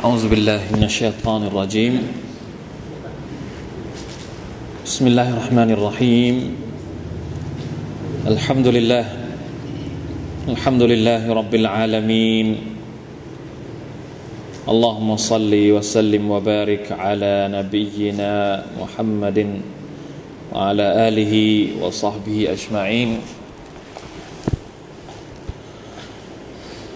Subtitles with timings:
[0.00, 1.94] أعوذ بالله من الشيطان الرجيم.
[4.88, 6.36] بسم الله الرحمن الرحيم.
[8.24, 9.04] الحمد لله.
[10.48, 12.46] الحمد لله رب العالمين.
[14.64, 18.32] اللهم صل وسلم وبارك على نبينا
[18.80, 19.38] محمد
[20.48, 21.34] وعلى آله
[21.76, 23.20] وصحبه أجمعين.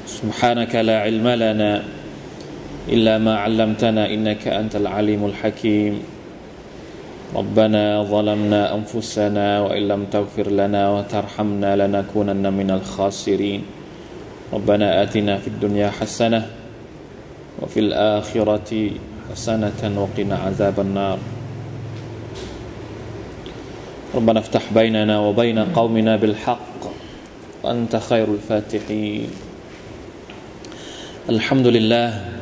[0.08, 1.72] سبحانك لا علم لنا
[2.84, 6.02] إلا ما علمتنا إنك أنت العليم الحكيم.
[7.34, 13.62] ربنا ظلمنا أنفسنا وإن لم تغفر لنا وترحمنا لنكونن من الخاسرين.
[14.52, 16.46] ربنا آتنا في الدنيا حسنة
[17.62, 18.90] وفي الآخرة
[19.32, 21.18] حسنة وقنا عذاب النار.
[24.14, 26.80] ربنا افتح بيننا وبين قومنا بالحق
[27.64, 29.28] وأنت خير الفاتحين.
[31.28, 32.33] الحمد لله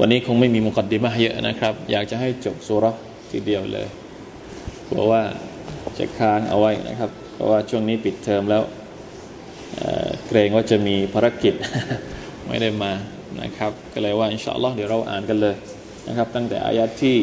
[0.00, 2.84] วันนี้คงไม่มีมุกดดิมะเยอะนะครับ อยากจะให้จบสุร
[3.30, 3.86] ทีเดียวเลย
[4.88, 5.22] เพราะว่า
[5.98, 8.62] จะค้างเอาไว้นะครับ เพราะว่าช่วงนี้ปิดเทอมแล้ว
[9.76, 11.54] เเกรงว่าจะมีภารกิจ
[12.48, 12.92] ไม่ได้มา
[13.42, 15.54] นะครับ ก็เลยว่าอินชาอัลลอฮ์เดี๋ยวเราอ่านกันเลย
[16.08, 17.16] นะครับ ตั้งแต่อายัดที่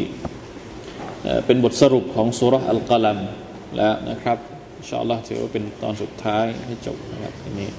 [1.46, 3.20] เป็นบทสรุปของสุรอัลกัลัม
[3.78, 4.38] แล้วนะครับ
[4.78, 7.70] อินชาอัลลอฮ์ถือว่าเป็นตอนสุดท้ายให้จบนะครับทีนี้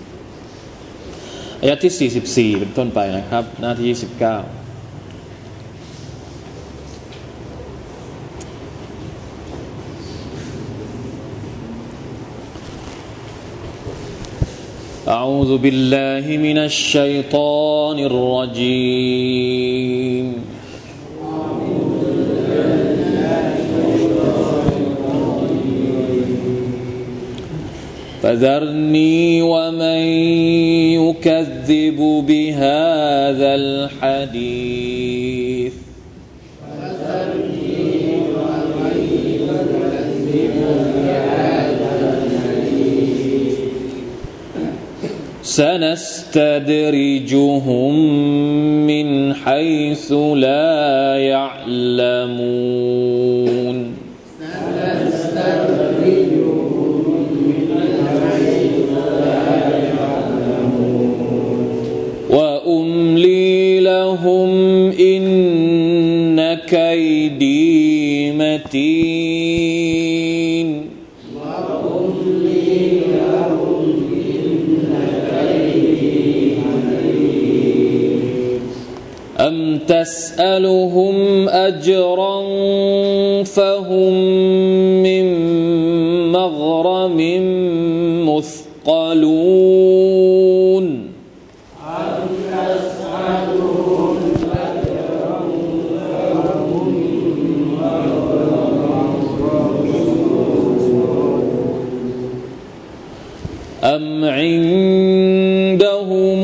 [1.61, 4.66] อายัดที่ 44 เป็นต้นไปนะครับ หน้าที่ 29
[15.09, 19.27] أعوذ بالله من الشيطان الرجيم.
[28.23, 30.01] فذرني ومن
[30.99, 34.96] يكذب بهذا الحديث.
[45.57, 46.45] سنستدرجهم
[48.87, 53.26] من حيث لا يعلمون
[79.89, 82.43] تسألهم أجرا
[83.45, 84.13] فهم
[85.03, 85.27] من
[86.33, 87.19] مغرم
[88.87, 89.57] مثقلون.
[103.87, 104.67] أم عندهم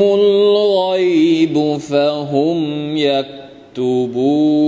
[0.01, 1.77] الغيب
[2.97, 4.63] يكتبون.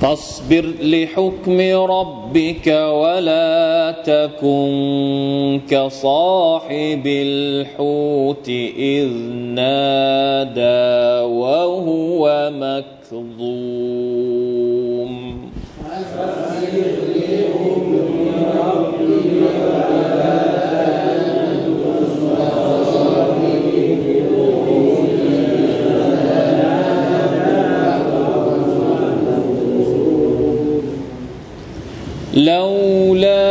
[0.00, 9.12] فاصبر لحكم ربك ولا تكن كصاحب الحوت إذ
[9.58, 14.37] نادى وهو مكظوم.
[32.38, 33.48] لولا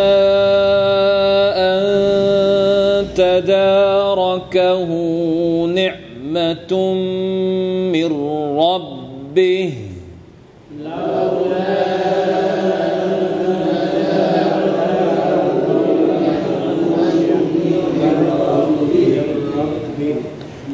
[1.58, 1.84] أن
[3.16, 4.90] تداركه
[5.66, 6.94] نعمة
[7.94, 8.10] من
[8.60, 9.74] ربه.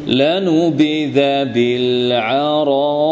[0.07, 1.17] لنبذ
[1.53, 3.02] بالعراء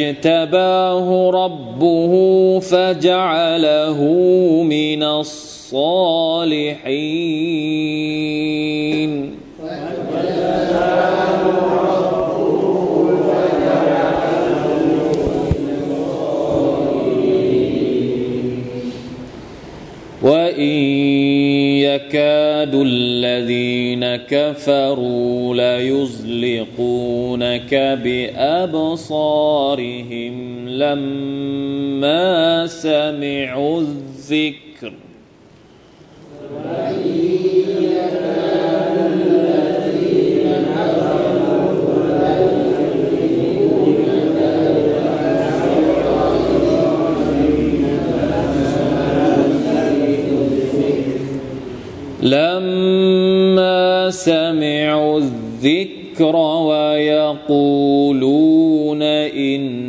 [0.00, 2.12] فاجتباه ربه
[2.60, 4.00] فجعله
[4.62, 6.70] من الصالحين.
[22.60, 27.74] يكاد الذين كفروا ليزلقونك
[28.04, 29.38] بأبصارهم
[30.68, 34.59] لما سمعوا الذكر
[54.10, 56.36] سمعوا الذكر
[56.66, 58.22] ويقولون
[59.32, 59.80] إنه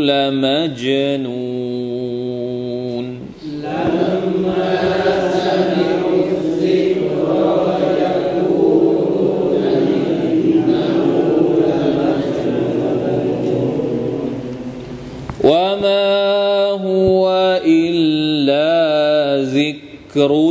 [0.00, 1.62] لمجنون.
[3.62, 4.72] لما
[15.44, 20.50] وما هو إلا ذكر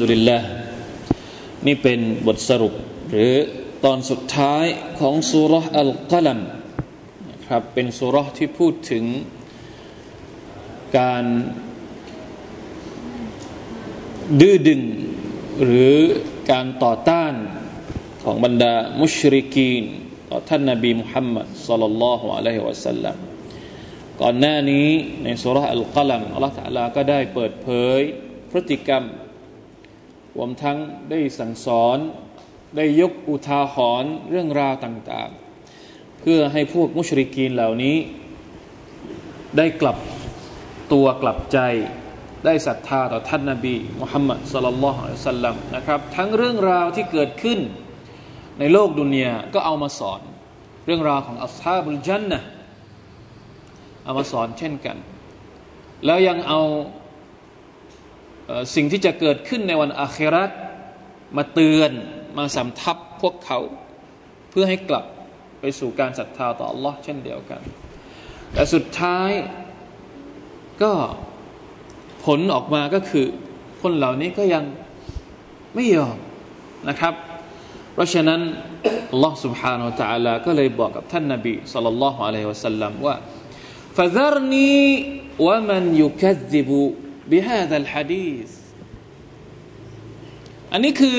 [0.00, 0.38] ดุลิลละ
[1.66, 2.74] นี่เป็นบทสรุป
[3.10, 3.34] หรือ
[3.84, 4.64] ตอนสุดท้าย
[5.00, 6.40] ของสุรอัลกัลัม
[7.48, 9.04] ครับเป็นสุรที่พูดถึง
[10.98, 11.24] การ
[14.40, 14.82] ดื้อดึง
[15.64, 15.96] หรือ
[16.50, 17.34] การต่อต้าน
[18.22, 19.84] ของบรรดามุชริกีน
[20.30, 23.16] ต่อท่านนาบีมุฮัมมัดสัลลัลลอฮุอะลัยฮิวะสัลลัม
[24.20, 24.88] ก่อนหน้านี้
[25.22, 27.68] ในสุรอัลกัลัมอัลลอฮฺก็ได้เปิดเผ
[27.98, 28.00] ย
[28.50, 29.04] พฤติกรรม
[30.38, 30.78] รวมทั้ง
[31.10, 31.98] ได้สั่งสอน
[32.76, 37.96] ได้ยกอุทาหรณ์เรื่องราวต่างๆ เพื่อให้พวกมุชริกีนเหล่านี้
[39.56, 39.96] ได้กลับ
[40.92, 41.58] ตัวกลับใจ
[42.44, 47.58] ได้ศรัทธาต่อท่านนาบีมุฮัมมัดสลลัลลอฮุอะลัยสัลลัมนะครับทั้งเรื่องราวที่เกิดขึ้น
[48.58, 50.20] ในโลกดุนยาก็เอามาสอน
[50.86, 52.40] เรื่องราวของอัลฮาบุลจันนะ
[54.04, 54.96] เอามาสอนเช่นกัน
[56.04, 56.60] แล้วยังเอา
[58.75, 60.51] สิ่งที่จะเกิดขึ้นในวันอาคราต
[61.37, 61.91] มาเตือน
[62.37, 63.59] มาสำทับพวกเขา
[64.49, 65.05] เพื่อให้กลับ
[65.59, 67.61] ไปสู่การศรัทธาต่อ Allah เช่นเดียวกัน
[68.53, 69.31] แต่สุดท้าย
[70.81, 70.91] ก็
[72.25, 73.27] ผลออกมาก็คือ
[73.81, 74.63] คนเหล่านี้ก็ยัง
[75.75, 76.17] ไม่ยอม
[76.89, 77.13] นะครับ
[77.93, 78.41] เพราะฉะนั้น
[79.15, 83.15] Allah سبحانه และ تعالى ก็เลยบอกกับท่านนาบีสัลลัลลอฮุอะลัยฮิวะสัลลัมว่า
[83.97, 84.73] فذرني
[85.47, 86.71] ومن يكذب
[87.32, 88.50] บิฮาดัลฮะดีส
[90.72, 91.18] อันนี้คือ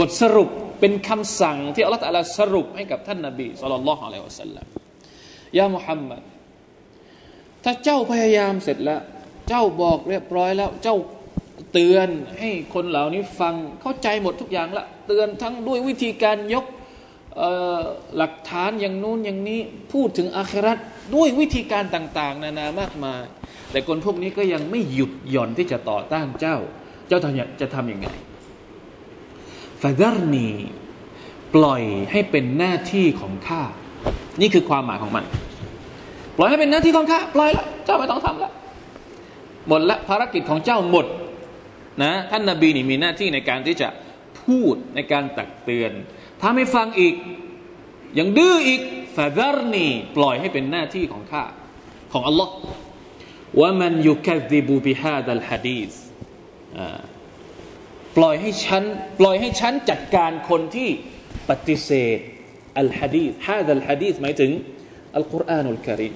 [0.00, 0.48] บทสรุป
[0.80, 4.66] เป็นคำสั่งที่อัลลอฮฺสรุปให้กับท่านนาบีสุลต่านละฮ์อะลัยฮิวสัลลัม
[5.58, 6.22] ยามุฮัมมัด
[7.64, 9.00] ถ้าเจ้าพยายามเสร็จแล้ว
[9.48, 10.96] เจ้าบอกเรียบร้อยแล้ว เจ้า
[11.72, 12.08] เตือน
[12.38, 16.66] ให้คนเหล่านี้ฟังเข้าใจหมดทุกอย่างละเตือนทั้งด้วยวิธีการยก
[18.16, 19.60] หลักฐานอย่างนู้นอย่างนี้
[19.92, 20.78] พูดถึงอาครัต
[21.14, 23.22] ด้วยวิธีการต่าง ๆ นานามากมาย
[23.74, 26.56] แต่คนพวกนี้ก็ยังไม่หยุดหย่อนที่จะต่อต้านเจ้า
[27.08, 27.18] เจ้า
[27.60, 28.06] จะทำยังไง
[29.82, 30.48] ฟาดารนี
[31.54, 33.62] ปล่อยให้เป็นหน้าที่ของข้า
[34.40, 35.24] นี่คือความหมายของมัน
[36.36, 38.50] ปล่อยให้เป็นหน้าที่ของข้า ปล่อยละเจ้าไม่ต้องทำละ
[39.68, 41.06] หมดละภารกิจของเจ้าหมด
[42.02, 43.88] นะท่านนาบีนี่มีหน้าที่ในการที่จะ
[44.42, 45.92] พูดในการตักเตือน
[46.40, 47.14] ถ้าไม่ฟังอีก
[48.18, 48.80] ยังดื้ออีก
[49.16, 51.44] ฟาดารนีปล่อยให้เป็นหน้าที่ของข้า
[52.12, 52.52] ของอัลลอฮ์
[53.60, 55.92] ว่ามันยุคดิบูบิฮาดัลฮะดีส
[58.16, 58.82] ปล่อยให้ฉัน
[59.20, 60.88] ปล่อยให้ฉันจัดการคนที่
[61.50, 62.18] ปฏิเสธ
[62.78, 64.50] อัลฮะดีสฮาดัลฮะดีสหมายถึง
[65.16, 66.14] อัลกุรอานุลกริม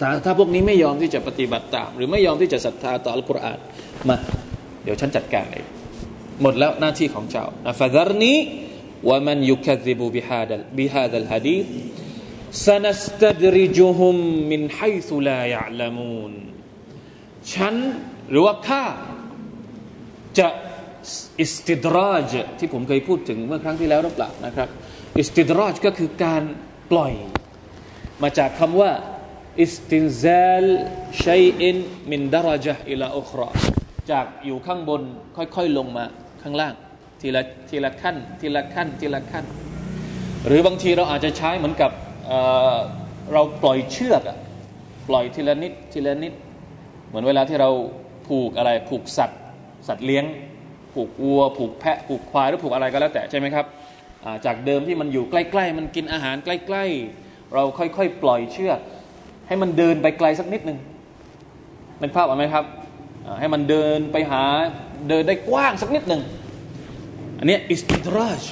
[0.00, 3.58] ถ้าถ้าพวกนี้ไม่ยอมที่จะปฏิบัติตาม หรือไม่ยอมที่จะศรัทธาต่ออัลกุรอาน
[4.08, 4.16] มา
[4.84, 5.66] เดี๋ยวฉันจัดการเอง
[6.42, 7.46] หมดแล้วหน้าที่ของเจ้า
[7.80, 8.38] ฟาดารนี้
[9.08, 11.56] ว่ามันยุคดิบูบิฮาดัลบิฮาดัลฮะดี
[12.52, 14.16] سنستدرجهم
[14.50, 16.32] من حيث لا يعلمون
[17.52, 17.74] ฉัน
[18.30, 18.84] หรือว่าข้า
[20.38, 20.48] จะ
[21.40, 24.68] อิสติดราจที่ผมเคยพูดถึงเมื่อครั้งที่แล้วรือเปล่านะครับ
[25.18, 26.42] อิสติดราจก็คือการ
[26.90, 27.12] ปล่อย
[28.22, 28.92] มาจากคำว่า
[29.62, 30.66] อิสตินซาล
[31.24, 31.76] ชัยอิน
[32.10, 33.48] มินดาราจอิลาอุครอ
[34.10, 35.02] จากอยู่ข้างบน
[35.36, 36.04] ค่อยๆลงมา
[36.42, 36.74] ข้างล่าง
[37.20, 39.44] ทีละทีละขั้น ทีละขั้น ทีละขั้น
[40.46, 41.90] หรือบางทีเราอาจจะใช้เหมือนกับ
[43.32, 44.22] เราปล่อยเชือก
[45.08, 46.32] ปล่อยทีละนิดทีละนิด
[47.08, 47.70] เหมือนเวลาที่เรา
[48.28, 49.40] ผูกอะไรผูกสัตว์
[49.88, 50.24] สัตว์เลี้ยง
[50.92, 53.66] ผูกวัว ผูกแพะ ผูกควายหรือผูกอะไรก็แล้วแต่ใช่ไหมครับ
[54.44, 56.84] จากเดิมที่มันอยู่ใกล้ ๆ มันกินอาหารใกล้
[57.18, 58.78] ๆ เราค่อยๆ ปล่อยเชือก
[59.46, 60.78] ให้มันเดินไปไกลสักนิดหนึ่ง
[62.00, 62.64] นึกภาพออกไหมครับ
[63.40, 64.42] ให้มันเดินไปหา
[65.08, 66.22] เดินได้กว้างสักนิดหนึ่ง
[67.38, 68.42] อันนี้อิสติดราช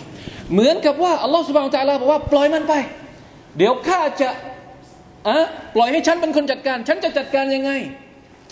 [0.53, 2.75] เหมือนกับว่าอัลลอฮฺสุบานตะลาบอกว่าปล่อยมันไป
[3.57, 4.29] เดี๋ยวข้าจะ
[5.29, 5.39] อะ
[5.75, 7.71] ปล่อยให้ฉันเป็นคนจัดการ ฉันจะจัดการยังไง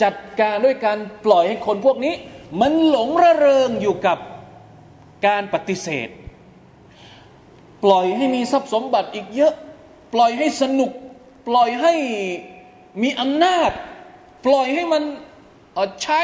[0.02, 2.14] จัดการด้วยการปล่อยให้คนพวกนี้
[2.60, 4.18] มันหลงระเริงอยู่กับ
[5.26, 6.08] การปฏิเสธ
[7.84, 9.54] ปล่อยให้มีทรัพย์สมบัติอีกเยอะ
[10.14, 10.90] ปล่อยให้สนุก
[11.48, 11.94] ปล่อยให้
[13.02, 13.70] มีอำนาจ
[14.46, 15.02] ปล่อยให้มัน
[16.02, 16.20] ใช้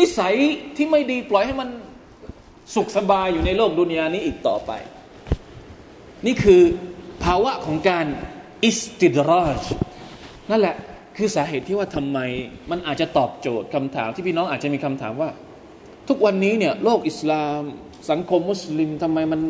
[0.00, 0.34] นิสัย
[0.76, 1.68] ที่ไม่ดีปล่อยให้มัน
[2.74, 4.70] สุขสบายอยู่ในโลกดุนยานี้อีกต่อไป
[6.26, 6.62] นี่คือ
[7.24, 8.06] ภาวะของการ
[8.64, 9.62] อิสติดราช
[10.50, 10.76] นั่นแหละ
[11.16, 12.18] คือสาเหตุที่ว่าทำไม
[12.70, 15.30] มันอาจจะตอบโจทย์คำถามที่พี่น้องอาจจะมีคำถามว่า
[16.08, 17.60] ทุกวันนี้เนี่ยโลกอิสลาม
[18.10, 19.40] สังคมมุสลิมทำไมมัน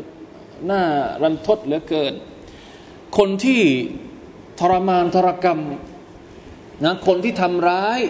[0.70, 0.82] น่า
[1.22, 2.12] รันทดเหลือเกิน
[3.18, 3.60] คนที่
[4.60, 5.60] ทรมานทรกรรม
[6.84, 8.00] นะคนที่ทำร้าย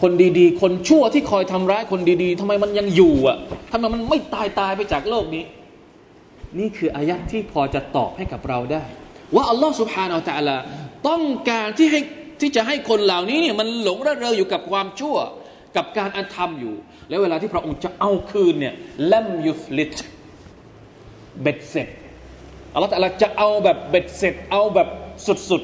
[0.00, 3.38] คนดีๆ คนชั่วที่คอยทำร้ายคนดีๆทำไมมันยังอยู่อะ
[3.72, 5.44] ทำไมมันไม่ตายตายไปจากโลกนี้
[6.58, 8.84] นี่คืออายัดที่พอจะตอบให้กับเราได้
[9.34, 10.56] ว่าอัลลอฮ์สุบฮานาอัลตะลา
[11.08, 12.00] ต้องการที่ให้
[12.40, 15.16] ที่จะให้คนเหล่านี้เนี่ยมันหลงระเริงอยู่กับความชั่ว
[15.76, 16.74] กับการอันธรรมอยู่
[17.08, 18.74] แล้วเวลาที่พระองค์จะเอาคืนเนี่ย
[19.08, 19.94] เลัมยุฟลิต
[21.42, 21.88] เบ็ดเสร็จ
[22.72, 22.92] อัลลอฮฺ
[23.22, 24.88] จะเอาแบบเบ็ดเสร็จเอาแบบ
[25.50, 25.62] สุด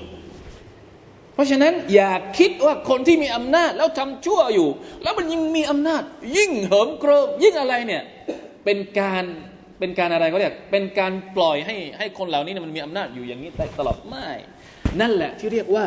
[0.66, 4.69] ๆ เพราะฉะนั้นอย่าคิดว่าคนที่มีอำนาจแล้วทำชั่วอยู่
[5.02, 6.02] แล้วมันยิ่งมีอำนาจ
[6.37, 8.02] ยิ่งเหิมเกริมยิ่งอะไรเนี่ย
[8.64, 9.25] เป็นการ
[9.78, 14.28] เป็นการอะไรก็เรียกเป็นการปล่อยให้ให้คนเหล่านี้มันมีอำนาจอยู่อย่างนี้ตลอดไม่
[15.00, 15.87] นั่นแหละที่เรียกว่า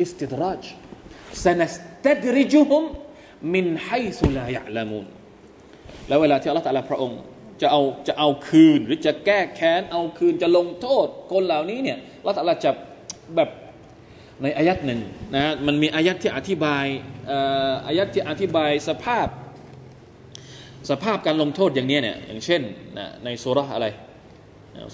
[0.00, 0.62] อิสติดราจ
[1.44, 1.74] สนัส
[2.06, 2.82] ตัดริจุฮุม
[3.54, 3.90] มินไฮ
[4.20, 5.04] สุลายะลามุน
[6.08, 7.20] แล้วเวลาที่อัลลอฮฺตะลาพระองค์
[7.62, 12.70] จะเอาจะเอาคืนหรือจะแก้แค้น เอาคืนจะลงโทษ คนเหล่านี้เนี่ยอัลลอฮฺตะลาจะ
[13.36, 13.50] แบบ
[14.42, 15.00] ในอายัดหนึ่ง
[15.34, 16.86] นะมันมีอายัดที่อธิบาย
[17.86, 19.26] อายัดที่อธิบายสภาพ
[20.89, 22.61] สภาพการลงโทษอย่างนี้เนี่ยอย่างเช่น
[22.97, 23.87] นะในสุรอะไร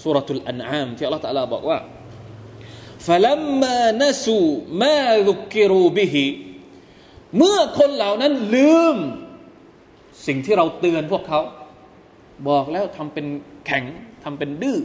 [0.04, 1.78] สุรทุลอันอามที่อัลลอฮฺตะลาบอกว่า
[3.06, 4.48] فلما نسوا
[4.82, 4.98] ما
[5.28, 6.14] ذكروا به
[7.36, 8.96] เมื่อคนเหล่านั้นลืม
[10.26, 11.40] สิ่งที่เราเตือนพวกเขา
[12.48, 13.26] บอกแล้วทำเป็น
[13.66, 13.84] แข็ง
[14.24, 14.78] ทำเป็นดื้อ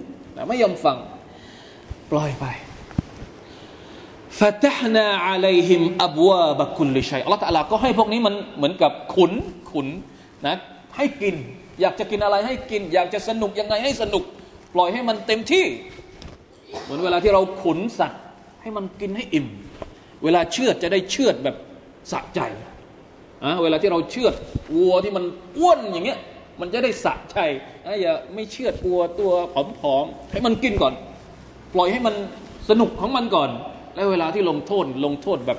[0.47, 0.97] ไม่ยอมฟัง
[2.11, 2.45] ปล่อยไป
[4.39, 9.31] ฟาตฮนาอะลัยฮิมอับวาบกุลลิชัยอัลลอฮฺตะลาก็ให้พวกนี้มันเหมือนกับขุน
[9.71, 9.87] ขุน
[10.47, 10.55] นะ
[10.98, 11.34] ให้กิน
[11.80, 14.24] อยากจะกินอะไรให้กิน อยากจะสนุกยังไงให้สนุก
[14.74, 15.64] ปล่อยให้มันเต็มที่
[16.82, 18.22] เหมือนเวลาที่เราขุนสัตว์
[18.62, 19.46] ให้มันกินให้อิ่ม
[20.24, 21.56] เวลาเชือดจะได้เชือดแบบ
[22.12, 22.40] สะใจ
[23.44, 24.34] อะเวลาที่เราเชือด
[24.76, 25.24] วัวที่มัน
[25.58, 26.18] อ้วนอย่างเงี้ย
[26.60, 27.36] มันจะได้สะใจ
[27.86, 29.32] อะอย่าไม่เชือดวัวตัว
[29.80, 30.94] ผอมๆให้มันกินก่อน
[31.74, 32.14] ปล่อยให้มัน
[32.70, 33.50] สนุกของมันก่อน
[33.94, 35.58] แล้วเวลาที่ลงโทษลงโทษแบบ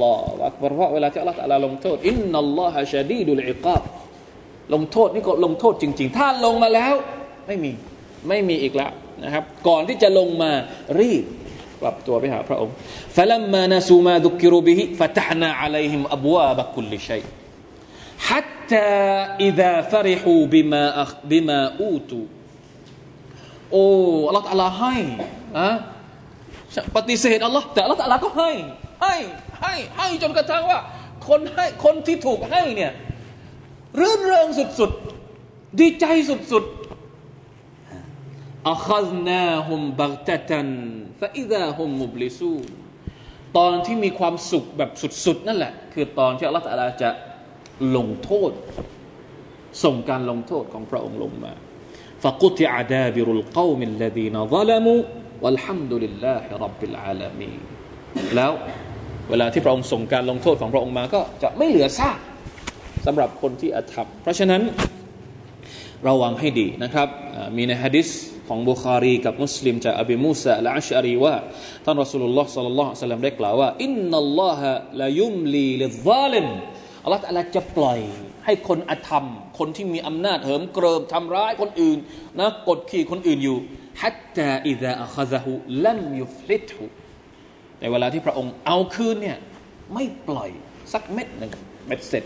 [0.00, 3.82] ลอวักเพราะเวลาที่อัลลอฮฺลงโทษอินนัลลอฮฺชาดีดุลอิกาบ
[4.73, 6.93] ลงโทษนี่ก็ลงโทษจริง ๆ ถ้าลงมาแล้ว
[7.47, 7.71] ไม่มี
[8.29, 8.91] ไม่มีอีกแล้ว
[9.23, 10.51] นะครับ ก่อนที่จะลงมา
[10.99, 11.23] รีบ
[11.81, 12.73] กลับตัวไปหาพระองค์
[13.15, 17.25] فلما نسوا ما ذكروا به فتحنا عليهم أبواب كل شيء
[18.29, 18.89] حتى
[19.47, 22.25] إذا فرحوا بما أخ بما أوتوا
[23.71, 23.85] โอ้
[24.27, 24.95] อัลลอฮฺให้
[25.57, 25.69] อะ
[26.95, 28.51] ปฏิเสธอัลลอฮ์แต่อัลลอฮ์ก็ให้
[29.01, 29.15] ให้
[29.61, 30.79] ให้ให้จนกระทั่งว่า
[31.27, 32.91] คนให้คนที่ถูกให้เนี่ย
[33.98, 36.04] รื่นเริงสุดๆ ดีใจ
[36.52, 40.68] สุดๆอัคซนาฮุมบักตะตัน
[41.20, 42.54] ฟาอิดาฮุมมุบลิซู
[43.56, 44.90] ตอนที่มีความสุขแบบ
[45.26, 47.10] สุดๆ นั่นแหละ คือตอนที่อัลลอฮฺจะ
[47.96, 48.52] ลงโทษ
[49.84, 51.52] ส่งการลงโทษของพระองค์ลงมา
[52.24, 57.50] فقطع دابر القوم الذين ظلموا والحمد لله رب العالمين
[58.36, 58.52] แล้ว
[59.30, 62.18] เวลาที่พระองค์ส่งการลงโทษของพระองค์มาก็จะไม่เหลือซาก
[63.06, 64.62] สำหรับคนที่อธรรม เพราะฉะนั้น
[66.08, 67.08] ระวังให้ดีนะครับ
[67.56, 68.08] มีในฮะดิษ
[68.48, 71.34] ของบุคารีกับมุสลิมจากอบีมูซาอัลอัชอะรีว่า
[71.84, 76.46] ท่านรอสูลุลลอฮ์صلى الله عليه ได้กล่าวว่า إن الله ليملي للظالم
[77.04, 78.00] อัลลอฮฺจะปล่อย
[78.44, 79.24] ให้คนอธรรม
[79.58, 81.98] คนที่มีอำนาจเหิมเกริมทำร้ายคนอื่น
[82.40, 83.58] นะกดขี่คนอื่นอยู่
[84.02, 86.84] حتى إذا أخذه لم يفلته
[87.80, 89.38] ในเวลาที่พระองค์เอาคืนเนี่ย
[89.94, 90.50] ไม่ปล่อย
[90.92, 91.52] สักเม็ดหนึ่ง
[91.86, 92.24] เบ็ดเสร็จ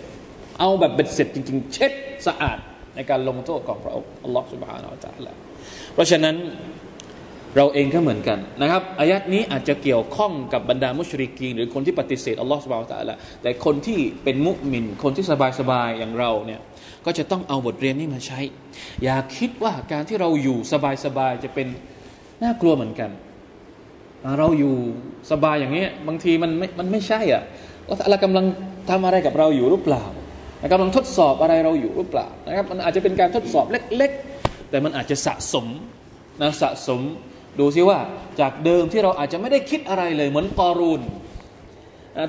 [0.59, 1.93] เอาแบบเบ็ดเสร็จจริง ๆ เช็ด
[2.27, 2.59] สะอาด
[2.97, 5.37] ในการลงโทษของพระองค์อัลลอฮฺسبحان الله
[5.95, 6.37] เพราะฉะนั้น
[7.57, 15.25] เราเองก็เหมือนกันนะครับอายัดนี้อาจจะเกี่ยวข้องกับบรรดามุชริกีนหรือคนที่ปฏิเสธอัลลอฮฺสุบฮานาอัลลอฮฺแต่คนที่เป็นมุมิน คนที่
[15.61, 16.61] สบายๆอย่างเราเนี่ย
[17.07, 18.41] ก็จะต้องเอาบทเรียนนี้มาใช้
[19.05, 20.59] อย่าคิดว่าการที่เราอยู่
[21.05, 21.67] สบายๆจะเป็น
[22.43, 23.11] น่ากลัวเหมือนกัน
[24.39, 24.75] เราอยู่
[25.31, 27.43] สบายอย่างนี้บางทีมันไม่มันไม่ใช่อะ
[27.89, 28.47] อัลลอฮฺกำลัง
[28.91, 30.05] ทำอะไรกับเราอยู่หรือเปล่า
[30.73, 35.67] กำลังทดสอบอะไรเราอยู่หรือเปล่านะครับมันอาจจะเป็นการทดสอบเล็ก ๆ แต่มันอาจจะสะสม
[36.43, 37.01] นะสะสม
[37.59, 37.99] ดูซิว่า
[38.41, 41.01] จากเดิมที่เราอาจจะไม่ได้คิดอะไรเลยเหมือนกอรูน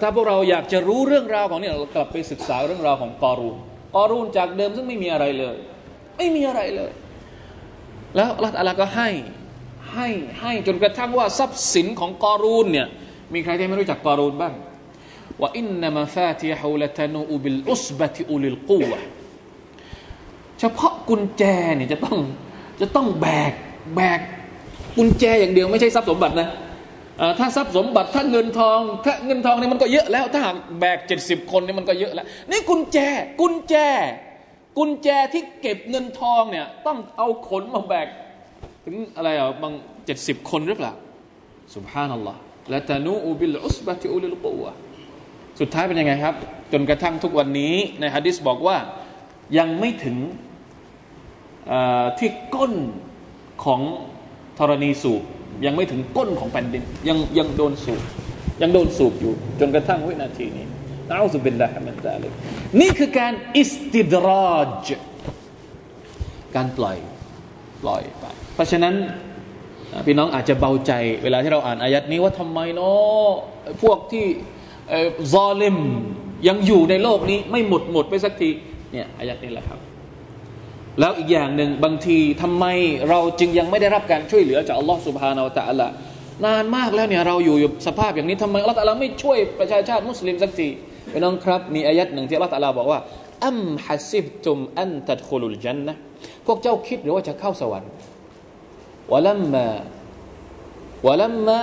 [0.02, 3.58] ถ้าพวกเราอยากจะรู้เรื่องราวของนี่เรากลับไปศึกษาเรื่องราวของกอรูน
[3.96, 5.56] กอรูนจากเดิมซึ่งไม่มีอะไรเลย
[6.18, 6.92] ไม่มีอะไรเลย
[8.16, 9.10] แล้วอัลลอฮฺก็ให้
[9.94, 10.08] ให้
[10.42, 12.88] ให้จนกระทั่งว่าทรัพย์สินของกอรูนเนี่ย
[13.34, 14.54] มีใครที่ไม่รู้จักกอรูนบ้าง
[15.42, 19.00] ว่าอินนามฟาติฮุลตนูบิลอุสบะติอุลิลกูวะ
[20.60, 21.44] เฉพาะกุญแจ
[21.76, 22.18] เนี่ยจะต้อง
[22.82, 23.54] จะต้องแบก
[23.96, 24.20] แบก
[24.98, 26.50] กุญแจอย่างเดียวไม่ใช่ทรัพย์สมบัตินะ
[27.40, 32.98] ถ้าทรัพย์สมบัติถ้าเงินทอง ถ้าเงินทองนี่มันก็เยอะแล้ว ถ้าหากแบกเจ็ดสิบคนนี่มันก็เยอะแล้ว นี่กุญแจ
[33.42, 33.76] กุญแจ
[34.78, 38.08] กุญแจที่เก็บเงินทองเนี่ย ต้องเอาขนมาแบก
[38.86, 39.74] ถึงอะไรอะบาง
[40.06, 40.94] เจ็ดสิบคนหรือเปล่า
[41.76, 42.40] สุบฮานัลลอฮ์
[42.74, 44.72] ละตานูบิลอุสบะติอุลิลกูวะ
[45.60, 46.36] สุดท้ายเป็นยังไงครับ
[46.74, 48.78] จนกระทั่งทุกวันนี้ในฮะดิษบอกว่า
[49.58, 50.18] ยังไม่ถึง
[52.18, 52.74] ที่ก้น
[53.66, 53.82] ของ
[54.60, 55.24] ธรณีสูบ
[55.66, 58.02] ยังไม่ถึงก้นของแผ่นดิน ยังยังโดนสูบ
[58.62, 60.66] ยังโดนสูบอยู่ จนกระทั่งวินาทีนี้
[61.10, 62.28] نعوذ بالله من ذلك
[62.82, 64.88] นี่คือการ استدراج
[66.56, 66.98] การปล่อย
[67.84, 68.96] ปล่อยไป เพราะฉะนั้น
[70.06, 70.92] พี่น้องอาจจะเบาใจ
[71.24, 73.30] เวลาที่เราอ่านอายะฮ์นี้ว่าทำไมเนาะ
[73.84, 74.26] พวกที่
[75.34, 75.78] ซอลิม
[76.48, 78.50] ยังอยู่ในโลกนี้ไม่หมดหมดไปสักที
[78.92, 79.80] เนี่ยอายัดนี้แหละครับ
[81.00, 82.66] แล้วอีกอย่างหนึ่งบางทีทำไม
[83.10, 85.88] เราจึงยังไม่ได้รับการช่วยเหลือจากอัลลอฮฺสุบฮานาอัลตะละ
[86.46, 87.56] นานมากแล้วเนี่ยเราอยู่
[87.88, 90.70] สภาพอย่างนี้ทำไมอัลลอฮฺไม่ช่วยประชาชาติมุสลิมสักที
[91.12, 93.00] พี่น้องครับ มีอายัดหนึ่งที่อัลลอฮฺบอกว่า
[93.48, 95.96] อัมฮัสิบตุมอันตัดคุลุลจันนะ
[96.46, 97.90] พวกเจ้าคิดหรือว่าจะเข้าสวรรค์
[99.12, 99.66] วะลัมมา
[101.08, 101.58] วะลัมมา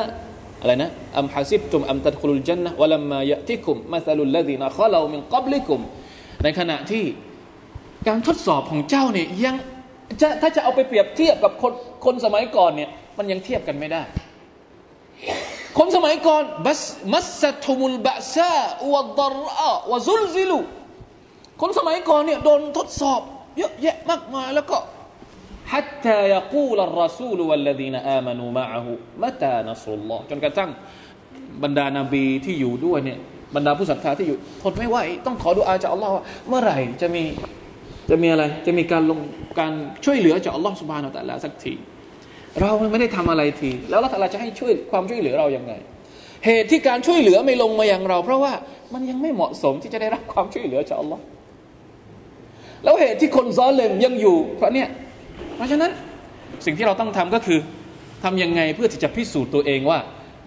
[0.63, 5.81] อะไรนะอัมฮัสิบตุมอัมตัดคุลุลจันนะวะลัมมายะติคุมมาซาลุลลดีนะขลามินกับลิกุม
[6.43, 7.05] ในขณะที่
[8.09, 9.57] การทดสอบของเจ้าเนี่ยยัง
[10.21, 11.73] จะถ้าจะเอาไปเปรียบเทียบกับคน
[12.05, 14.03] คนสมัยก่อนเนี่ยมันยังเทียบกันไม่ได้
[15.79, 20.61] คนสมัยก่อนบัสมัสตุมุลบะซาอวดรอะวซุลซิลู
[21.61, 23.21] คนสมัยก่อนเนี่ยโดนทดสอบ
[23.59, 24.77] เยอะแยะมากมายแล้วก็
[25.73, 28.87] حتى يقول الرسول والذين آمنوا معه
[29.25, 30.71] متى نصل الله สุลจนกระทั่ง
[31.63, 33.19] บรรดานาบีที่อยู่ด้วยเนี่ย
[33.55, 37.23] บรรดาผู้ศรัทธาที่อยู่ทนไม่ไหวต้องขอดุอาจากอัลลอฮ์ว่าเมื่อไหร่จะมี
[38.11, 39.19] จะมีอะไร จะมีการลง
[39.61, 39.73] การ
[40.05, 41.75] ช่วยเหลือจากอัลลอฮ์สุบานาอัลลอฮ์สักที
[42.61, 45.73] เราไม่ได้ทำอะไรที แล้วอัลลเราจะให้ช่วยความช่วยเหลือเราอย่างไง
[46.47, 48.53] เหตุที่การช่วยเหลือไม่ลงมาอย่างเรา เพราะว่า
[48.95, 51.23] มันยังไม่เหมาะสมที่จะได้รับความช่วยเหลือจากอัลลอฮ์
[52.85, 54.89] แล้วเหตุที่คนซ้อนเลมยังอยู่ เพราะเนี่ย
[55.63, 55.91] ราะฉะนั้น
[56.67, 57.59] สิ่งที่เราต้องทำก็คือ
[58.25, 59.99] ทำยังไงเพื่อที่จะพิสูจน์ตัวเองว่า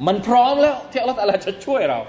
[0.08, 1.99] มันพร้อมแล้วที่อัลลอฮฺจะช่วยเรา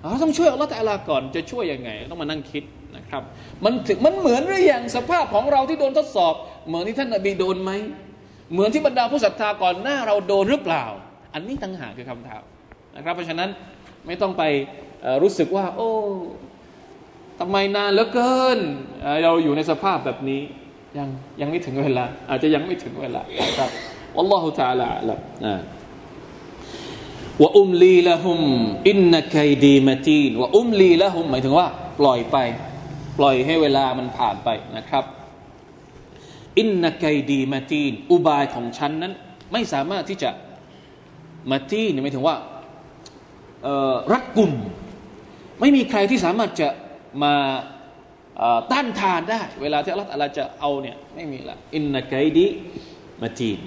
[0.00, 2.64] เราต้องช่วยอัลลอฮฺก่อนจะช่วยยังไง ต้องมานั่งคิด
[2.96, 3.22] นะครับ
[3.64, 6.34] มันถึงมันเหมือนหรือยังสภาพของเราที่โดนทดสอบ
[6.68, 7.72] เหมือนที่ท่านนบีโดนไหม
[8.52, 10.84] เหมือนที่บรรดาผู้ศรัทธาก่อนหน้าเราโดนหรือเปล่า
[11.34, 12.42] อันนี้ตั้งหากคือคำถาม
[12.96, 13.50] นะครับ เพราะฉะนั้น
[14.06, 14.42] ไม่ต้องไป
[15.22, 15.90] รู้สึกว่า โอ้
[17.40, 18.58] ทำไมนานเหลือเกิน
[19.24, 20.42] เราอยู่ในสภาพแบบนี้
[20.97, 21.07] ยัง
[21.41, 23.21] ยังไม่ถึงเวลา อาจจะยังไม่ถึงเวลา
[23.59, 23.71] ครับ
[24.17, 25.17] อัลลอฮฺ تعالى ละ
[27.41, 28.39] ว่าอุมลีละหุม
[28.89, 31.67] อินนักยดีมาตีนว่าอุมลีละหุมหมายถึงว่า
[31.99, 32.37] ปล่อยไป
[33.17, 35.03] ปล่อยให้เวลามันผ่านไปนะครับ
[36.59, 39.13] อินนักยดีมาตีนอุบายของฉันนั้น
[39.51, 40.29] ไม่สามารถที่จะ
[41.51, 42.35] มาตีนหมายถึงว่า
[44.13, 44.51] รักกุม
[45.59, 46.69] ไม่มีใครที่สามารถจะ
[47.23, 47.33] มา
[48.72, 52.46] ต้านทานได้ เวลาที่อัลลอฮฺจะเอาเนี่ยไม่มีละอินนักไกดี
[53.22, 53.58] มาจีน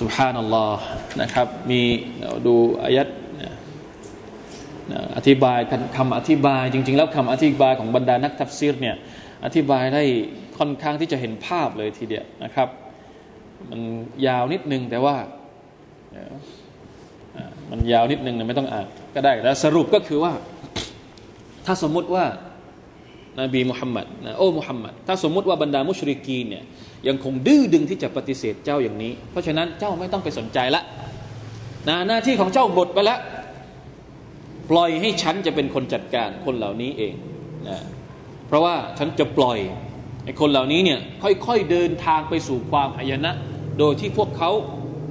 [0.00, 0.82] สุบฮานัลลอฮ์
[1.22, 1.80] นะครับมี
[2.46, 3.08] ดูอายัด
[5.16, 5.58] อธิบาย
[5.96, 8.96] คำอธิบายจริง ๆ แล้วคำอธิบายของบรรดานักทัฟซีรเนี่ย
[9.44, 10.02] อธิบายได้
[10.58, 12.68] ค่อนข้างที่จะเห็นภาพเลยทีเดียวนะครับ
[13.70, 13.80] มัน
[14.26, 15.16] ยาวนิดนึงแต่ว่า
[17.70, 20.32] มันยาวนิดนึงไม่ต้องอ่านก็ได้แล้วสรุปก็คือว่า
[21.66, 22.24] ถ้าสมมุติว่า
[23.40, 26.64] นบีมุฮัมมัดนะโอ้มุฮัมมัดถ้าสมมุติว่าบรรดามุชริกีนเนี่ย
[27.08, 30.82] ยังคงดื้อดึงที่จะปฏิเสธเจ้าอย่างนี้ เพราะฉะนั้นเจ้าไม่ต้องไปสนใจละ
[31.88, 33.18] นะหน้าที่ของเจ้าหมดไปแล้ว
[34.70, 37.14] ปล่อยให้ฉันจะเป็นคนจัดการคนเหล่านี้เอง
[37.68, 37.78] นะ
[38.46, 39.58] เพราะว่าฉันจะปล่อย
[40.24, 41.00] ไอ้คนเหล่านี้เนี่ย
[41.46, 43.32] ค่อยๆเดินทางไปสู่ความหายนะ
[43.78, 44.50] โดยที่พวกเขา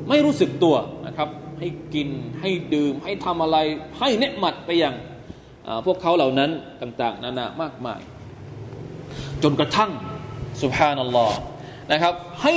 [0.10, 0.76] ไม่รู้สึกตัว
[1.08, 1.30] นะครับ
[1.60, 2.08] ให้กิน
[2.42, 3.58] ให้ดื่มให้ทำอะไร
[4.00, 4.96] ให้เนืหมัดไปอย่าง
[5.87, 6.51] พวกเขาเหล่านั้น
[6.83, 8.01] ต่างๆ นานามากมาย
[9.43, 9.91] จนกระทั่ง
[10.62, 11.37] สุภานัลลอฮ์
[11.93, 12.55] นะครับ ให้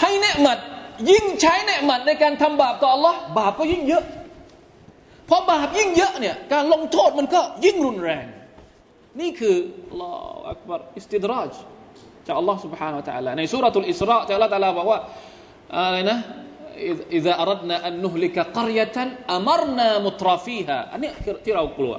[0.00, 0.58] ให้เนืหมัด
[1.10, 4.04] ยิ่งใช้เนืหมัดในการทำบาปต่อ Allah บาปก็ยิ่งเยอะ
[5.28, 8.24] พอบาปยิ่งเยอะเนี่ยการลงโทษมันก็ยิ่งรุนแรง
[9.20, 9.56] นี่คือ
[10.00, 10.12] ลอ
[10.50, 11.52] อักบารอิสติดราจ
[12.26, 14.98] จากอัลลอฮ์ سبحانه และ تعالى ในสุรทูลอิสราจากอัลลอฮ์ تعالى บอกว่า
[15.74, 16.18] อะไรนะ
[17.18, 18.98] إذا أردنا أن نهلك قرية
[19.38, 21.10] أمرنا مترفيها อันนี้
[21.44, 21.94] ที่เรากลัว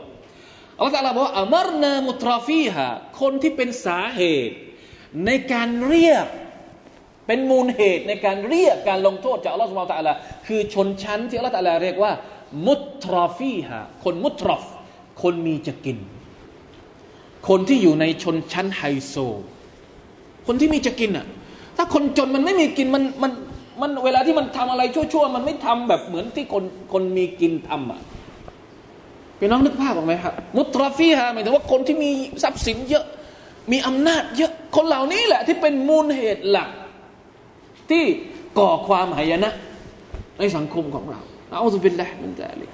[0.81, 2.87] อัลลอฮฺตะลาบอกว่าอมรนามุตราฟีฮะ
[3.21, 4.57] คนที่เป็นสาเหตุ
[5.27, 6.27] ในการเรียก
[7.27, 10.13] เป็นมูลเหตุในการเรียกการลงโทษจากอัลลอฮฺสุบไบร์ตะลา
[10.47, 12.13] คือชนชั้นที่อัลลอฮฺตะลาเรียกว่า
[12.67, 14.65] มุตราฟีฮะคนมุตรฟ
[15.23, 15.99] คนมีจะกิน
[17.49, 19.15] คนที่อยู่ในชนชั้นไฮโซ
[20.47, 21.27] คนที่มีจะกินอะ
[21.77, 23.33] ถ้าคนจนมันไม่มีกินมันมัน
[23.81, 28.01] มันเวลาที่มันทำอะไรชั่วๆมันไม่ทำแบบเหมือนที่คนคนมีกินทำอะ
[29.41, 32.11] พี่น้องนึกภาพออกไหมครับ มุตรฟีฮะหมายถึงว่าคนที่มี
[32.43, 33.05] ทรัพย์สินเยอะ
[33.73, 36.69] มีอำนาจเยอะ คนเหล่านี้แหละ ที่เป็นมูลเหตุหลัก
[37.91, 38.05] ที่
[38.59, 39.51] ก่อความหายนะ
[40.39, 42.71] ในสังคมของเราเอาสุบินแหละมันแต่ลย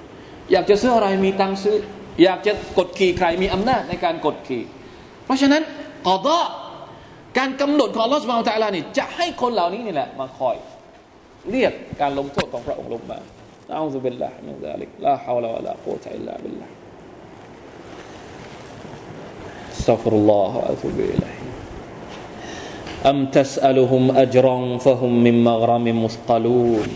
[0.51, 1.77] อยากจะซื้ออะไรมีตังซื้อ
[2.23, 4.63] อยากจะกดขี่ใครมีอำนาจในการกดขี่
[5.25, 5.61] เพราะฉะนั้น
[6.07, 6.37] กอดอ
[7.37, 10.55] การกำหนดของลอสมาตาลานี่จะให้คนเหล่านี้นี่แหละ มาคอย
[11.51, 13.17] เรียกการลงโทษของพระองค์ลงมา
[13.72, 16.68] أعوذ بالله من ذلك لا حول ولا قوة إلا بالله
[19.72, 21.38] استغفر الله وأتوب إليه
[23.06, 26.88] أم تسألهم أجرا فهم من مغرم مثقلون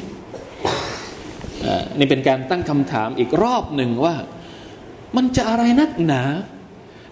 [1.98, 4.14] นี่เป็นการตั้งคำถามอีกรอบหนึ่งว่า
[5.16, 6.22] มันจะอะไรนักหนา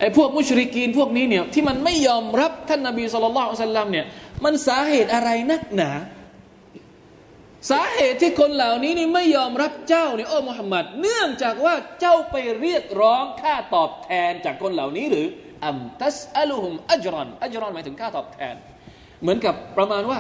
[0.00, 4.06] ไอ้พวกมุชริกีนพวกนี้เนี่ยที่มันไม่ยอมรับท่านนาบีสุลต่านสัลลัมเนี่ย
[4.44, 5.90] มันสาเหตุอะไรนักหนา
[7.69, 15.27] สาเหตุที่คนเหล่านี้นี่ไม่ยอมรับเจ้าเนี่ยโอ้มุฮัมมัดเนื่องจากว่าเจ้าไปเรียกร้องค่าตอบแทนจากคนเหล่านี้หรือ
[15.65, 18.55] อัมตัสอัลุฮุมอัจรอนอัจรอนหมายถึงค่าตอบแทน
[19.21, 20.19] เหมือนกับประมาณว่า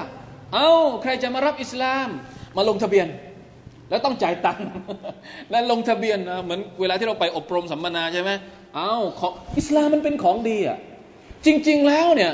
[0.53, 0.71] เอา้า
[1.01, 2.07] ใครจะมารับอิสลาม
[2.57, 3.07] มาลงทะเบียน
[3.89, 4.67] แล้วต้องจ่ายตังค์
[5.51, 8.31] และลงทะเบียนนะเหมือนเวลาที่เราไปอบรมสัมมนาใช่ไหม
[8.75, 8.95] เอา้า
[9.57, 10.77] อิสลามมันเป็นของดีอะ
[11.45, 12.33] จริง ๆแล้วเนี่ย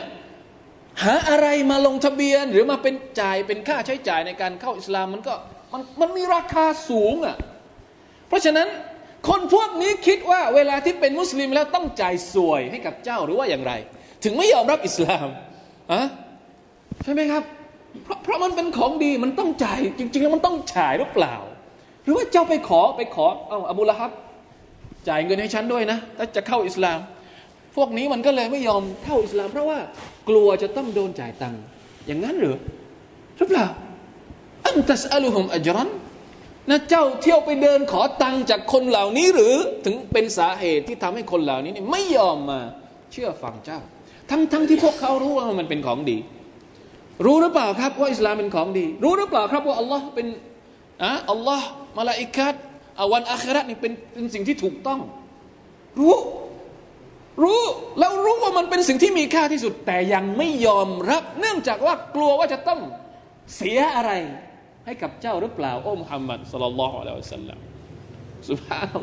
[1.03, 5.33] หาอะไรมาลงทะเบียนหรือมาเป็นจ่ายเป็นค่าใช้จ่ายในการเข้าอิสลามมันก็
[5.73, 7.37] มันมันมีราคาสูงอะ
[8.27, 8.67] เพราะฉะนั้น
[9.27, 13.73] คนพวกนี้คิดว่าเวลาที่เป็นมุสลิมแล้วต้องจ่ายสวยให้กับเจ้าหรือว่าอย่างไร
[14.23, 15.27] ถึงไม่ยอมรับอิสลาม
[15.91, 16.01] อะ
[17.03, 17.43] ใช่ไหมครับ
[18.03, 21.35] เพราะเพราะมันเป็นของดีมันต้องจ่ายจริง ๆ แล้วมันต้องจ่ายหรือเปล่า
[22.03, 24.11] หรือว่าเจ้าไปขอไปขอเอาอบูละฮับ
[25.09, 26.99] จ่ายเงินให้ฉันด้วยนะถ้าจะเข้าอิสลาม
[27.75, 29.79] พวกนี้มันก็เลยไม่ยอมเข้าอิสลาม เพราะว่า
[30.29, 31.61] กลัวจะต้องโดนจ่ายตังค์
[32.07, 32.57] อย่างนั้นหรือ
[33.37, 33.65] หรือเปล่า
[34.67, 35.89] อันตัสอัลุฮุมอัจรัน
[36.69, 42.59] นะเจ้าเที่ยวไปเดินขอตังค์จากคนเหล่านี้หรือถึงเป็นสาเหตุที่ทำให้คนเหล่านี้ไม่ยอมมา
[43.11, 43.79] เชื่อฟังเจ้า
[44.29, 46.17] ทั้งทั้งที่พวกเขารู้ว่ามันเป็นของดี
[47.25, 50.27] รู้หรือเปล่าครับว่าอิสลามเป็นของดี รู้หรือเปล่าครับว่าอัลลอฮ์เป็น
[51.03, 52.55] อะอัลลอฮ์มาลาอิกัด
[53.13, 54.99] วันอาครานี่เป็นเป็นสิ่งที่ถูกต้อง
[55.99, 56.15] รู้
[57.43, 57.61] รู้
[57.99, 62.79] แล้วรู้ว่ามันเป็นสิ่งที่มีค่าที่สุด แต่ยังไม่ยอมรับ เนื่องจากว่ากลัวว่าจะต้อง
[63.55, 64.11] เสียอะไร
[64.85, 67.57] ให้กับเจ้าหรือเปล่าโอ้มุฮัมมัดสุลลัลลอฮุอะลัยฮิสัลลัม
[68.49, 68.97] สุภาพ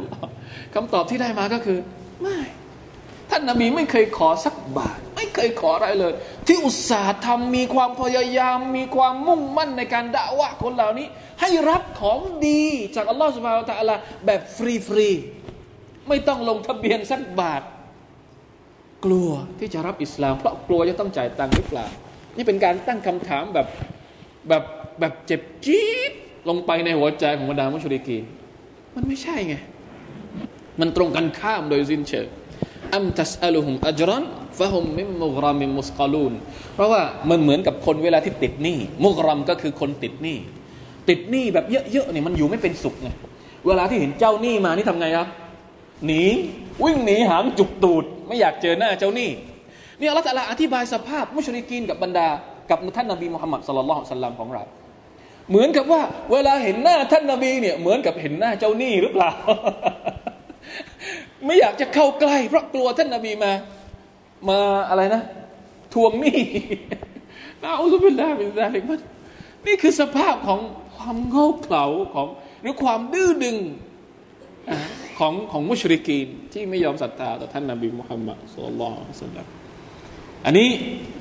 [0.75, 1.79] คำตอบที่ได้มาก็คือ
[2.23, 2.38] ไม่
[3.31, 6.12] ท่านนบีไม่เคยขอสักบาท ไม่เคยขออะไรเลย
[6.47, 11.07] ที่อุตสาห์ทำมีความพยายาม มีความมุ่งมั่นในการด่าวะคนเหล่านี้
[11.40, 12.64] ให้รับของดี
[12.97, 14.59] จากอัลลอฮฺสุบฮานตะอัลาแบบฟ
[14.97, 17.62] รีๆไม่ต้องลงทะเบียนสักบาท
[19.05, 21.87] กลัวที่จะรับอิสลาม เพราะกลัวจะต้องจ่ายตังค์หรือเปล่า
[22.37, 23.67] นี่เป็นการตั้งคำถามแบบ
[24.49, 24.62] แบบ
[25.01, 26.12] แบบเจ็บจี๊ด
[26.49, 28.19] ลงไปในหัวใจของบรรดามุชริกี
[28.95, 29.55] มันไม่ใช่ไง
[30.81, 32.27] มันตรงกันข้ามโดยสิ้นเชิง
[32.95, 34.25] อัมตัสอัลุฮุมอัจรัน
[34.59, 36.33] ฟะฮุมมิมมุกรามิมุสกาลูน
[36.75, 40.38] เพราะว่ามันเหมือนกับคนเวลาที่ติดหนี้มุกรัมก็คือคนติดหนี้
[41.09, 43.09] ติดหนี้แบบเยอะๆเนี่ยมันอยู่ไม่เป็นสุขไง
[43.67, 45.29] เวลาที่เห็นเจ้าหนี้มานี่ทำไงครับ
[46.07, 46.23] หนี
[46.85, 49.31] วิ่งหนีหางจุกตูด ไม่อยากเจอหน้าเจ้าหนี้
[50.01, 52.29] นี่อัลลอฮฺอธิบายสภาพมุชริกีนกับบรรดา
[52.71, 54.62] กับท่านนบีมุฮัมมัดสุลลัลลอฮุสัลลัมของเรา
[55.51, 59.31] เหมือนกับว่า เวลาเห็นหน้าท่านนบีเนี่ยเหมือนกับเห็นหน้าเจ้าหนี้หรือเปล่า
[61.45, 63.53] ไม่อยากจะเข้าใกล้ เพราะกลัวท่านนบีมา
[64.49, 65.23] มาอะไรนะ
[65.95, 66.40] ทวงหนี้
[67.62, 69.01] نعوذ بالله من ذلك มัน
[69.66, 70.61] นี่คือสภาพของ
[70.97, 72.29] ความโง่เขลาของ
[72.62, 73.57] หรือความดื้อดึง
[75.18, 79.47] ของของ مشركين ที่ไม่ยอมศรัทธาต่อท่านนบีมุฮัมมัดصلى الله عليه وسلم
[80.44, 80.68] อันนี้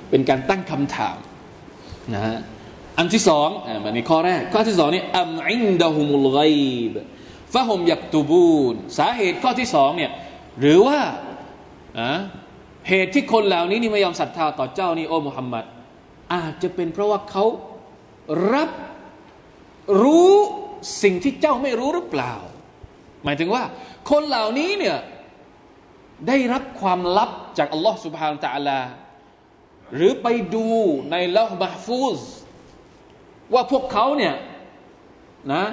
[0.10, 1.18] เป็นการตั้งคำถาม
[2.14, 2.38] นะฮะ
[2.98, 3.50] อันที่สอง
[3.86, 6.96] อันนี้ข้อแรก ข้อที่สองนี่أم عندهم الغيب
[7.54, 10.12] فهم يكتبونูนสาเหตุข้อที่สองเนี่ย
[10.60, 11.00] หรือว่า
[12.90, 15.66] เหตุที่คนเหล่านี้นี่ไม่ยอมศรัทธาต่อเจ้านี่โอ้มุฮัมมัด
[16.34, 17.46] อาจจะเป็นเพราะว่าเขา
[18.54, 18.70] รับ
[20.02, 20.34] รู้
[21.04, 22.34] สิ่งที่เจ้าไม่รู้หรือเปล่า
[23.24, 23.64] หมายถึงว่า
[24.10, 24.98] คนเหล่านี้เนี่ย
[26.28, 28.80] ได้รับความลับจากอัลลอฮ์สุบฮานตะอัลา
[29.96, 30.68] หรือไปดู
[31.12, 32.20] ในละห์มะฟูซ
[33.54, 34.36] ว่าพวกเขาเนี่ย
[35.54, 35.64] นะ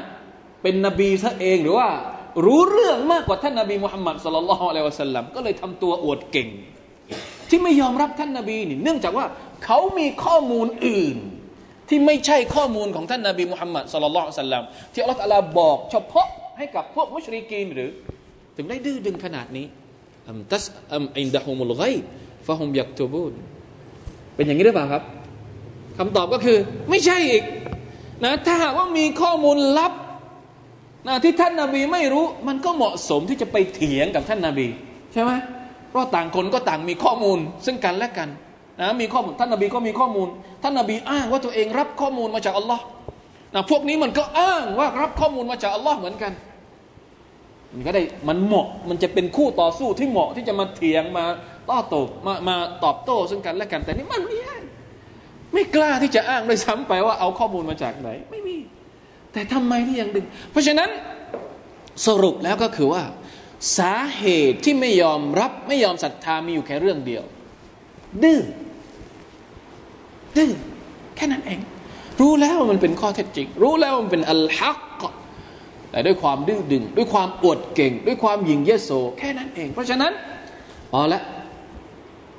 [0.62, 1.88] เป็นนบีซะเองหรือว่า
[2.44, 6.48] รู้เรื่องมากกว่าท่านนบีมุฮัมมัดสุลลัลฮอะลัยวะสัลลัมก็เลยทำตัวอวดเก่ง
[7.48, 9.26] ที่ไม่ยอมรับท่านนบีนี่เนื่องจากว่า
[9.64, 11.16] เขามีข้อมูลอื่น
[11.88, 16.28] ที่ไม่ใช่ข้อมูลของท่านนบีมุฮัมมัดสุลลัลฮุอะลัยวะสัลลัมที่อัลลอฮฺบอกเฉพาะ
[16.58, 17.90] ให้กับพวกมุชริกีนหรือ
[18.56, 19.66] ถึงได้ดื้อดึงขนาดนี้
[20.28, 21.82] อัมตัสอัมอินดะฮุมุลไก
[22.46, 23.34] ฟะฮุมยักตูบูน
[24.34, 25.02] เป็นอย่างนี้หรือเปล่าครับ
[25.98, 26.58] คำตอบก็คือ
[26.90, 27.42] ไม่ใช่อีก
[28.24, 29.92] นะถ้าหากว่ามีข้อมูลลับ
[31.06, 34.66] นะที่ท่านนาบีไม่รู้ มันก็เหมาะสมที่จะไปเถียงกับท่านนาบี
[35.12, 35.32] ใช่ไหม
[35.88, 38.28] เพราะต่างคนก็ต่างมีข้อมูล ซึ่งกันและกัน
[38.80, 40.28] นะมีข้อมูลท่านนาบีก็มีข้อมูล
[40.62, 42.84] ท่านนาบีอ้างว่าตัวเองรับข้อมูลมาจากอัลลอฮ์
[43.54, 46.32] นะพวกนี้มันก็อ้างว่ารับข้อมูลมาจากอัลลอฮ์เหมือนกัน
[47.74, 51.24] มันก็ได้มันเหมาะมันจะเป็นคู่ต่อสู้ที่เหมาะที่จะมาเถียงมา
[51.70, 54.56] ต่อโต้มามาตอบโต้ซึ่งกันและกัน แต่นี่มันไม่ได้
[55.52, 58.56] ไม่กล้าที่จะอ้างโดยซ้ำไปว่าเอาข้อมูลมาจากไหน ไม่มี
[59.32, 60.90] แต่ทำไมที่ยังดึง เพราะฉะนั้น
[62.06, 63.02] สรุปแล้วก็คือว่า
[63.78, 67.24] สาเหตุที่ไม่ยอมรับไม่ยอมศรัทธามีอยู่แค่เรื่องเดียว
[68.22, 68.40] ดื้อ
[70.36, 70.50] ดื้อ
[71.16, 71.60] แค่นั้นเอง
[72.20, 74.78] รู้แล้วมันเป็นข้อเท็จจริง รู้แล้วมันเป็นอัลฮัก
[75.90, 80.12] แต่ด้วยความดื้อดึง ด้วยความอวดเก่ง ด้วยความหยิ่งเยโสแค่นั้นเอง เพราะฉะนั้น
[80.92, 81.22] พอละ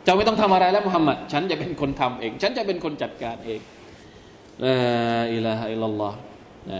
[0.03, 3.59] เจ้าไม่ต้องทำอะไรแล้วมุฮัมมัดฉันจะเป็นคนทำเอง ฉันจะเป็นคนจัดการเอง
[4.65, 4.75] ลา
[5.33, 6.17] อิลาฮะอิลลัลลอฮ์
[6.71, 6.79] นะ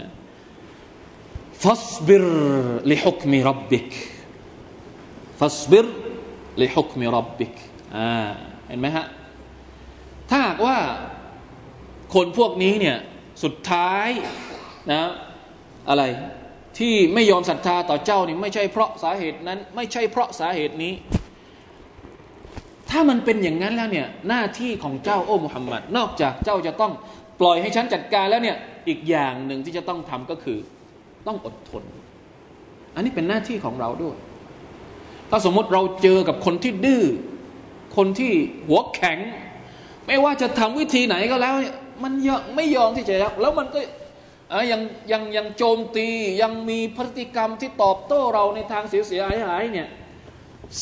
[1.62, 2.24] ฟัสบิร
[2.90, 3.88] ลิฮุกมิรับบิก
[5.40, 5.86] ฟัสบิร
[6.62, 7.52] ลิฮุกมิรับบิก
[7.96, 8.10] อ่า
[8.68, 9.06] เห็นไหมฮะ
[10.30, 10.76] ถ้าหากว่า
[12.14, 12.96] คนพวกนี้เนี่ย
[13.44, 14.08] สุดท้าย
[14.92, 15.02] นะ
[15.88, 16.02] อะไร
[16.80, 20.92] ที่ไม่ยอมศรัทธาต่อเจ้านี่ไม่ใช่เพราะสาเหตุนั้น ไม่ใช่เพราะสาเหตุนี้
[22.90, 26.92] ถ้ามันเป็นอย่างนั้นแล้วเนี่ยหน้าที่ของเจ้าโอ้มุฮัมมัดนอกจากเจ้าจะต้อง
[27.40, 28.56] ปล่อยให้ฉันจัดการแล้วเนี่ย
[28.88, 30.58] อีกอย่างหนึ่งที่จะต้องทำก็คือ
[31.26, 31.84] ต้องอดทน
[32.94, 34.16] อันนี้เป็นหน้าที่ของเราด้วย
[35.30, 37.02] ถ้าสมมติเราเจอกับคนที่ดื้อ
[37.96, 38.32] คนที่
[38.68, 39.18] หัวแข็ง
[40.06, 43.80] ไม่ว่าจะทำวิธีไหนก็แล้วเนี่ยมันยังไม่ยอมที่จะแล้วมันก็
[44.71, 44.81] ยัง
[45.11, 46.07] ยังยังโจมตี
[46.41, 49.87] ยังมีพฤติกรรมที่ตอบโต้เราในทางเสียหายหายเนี่ย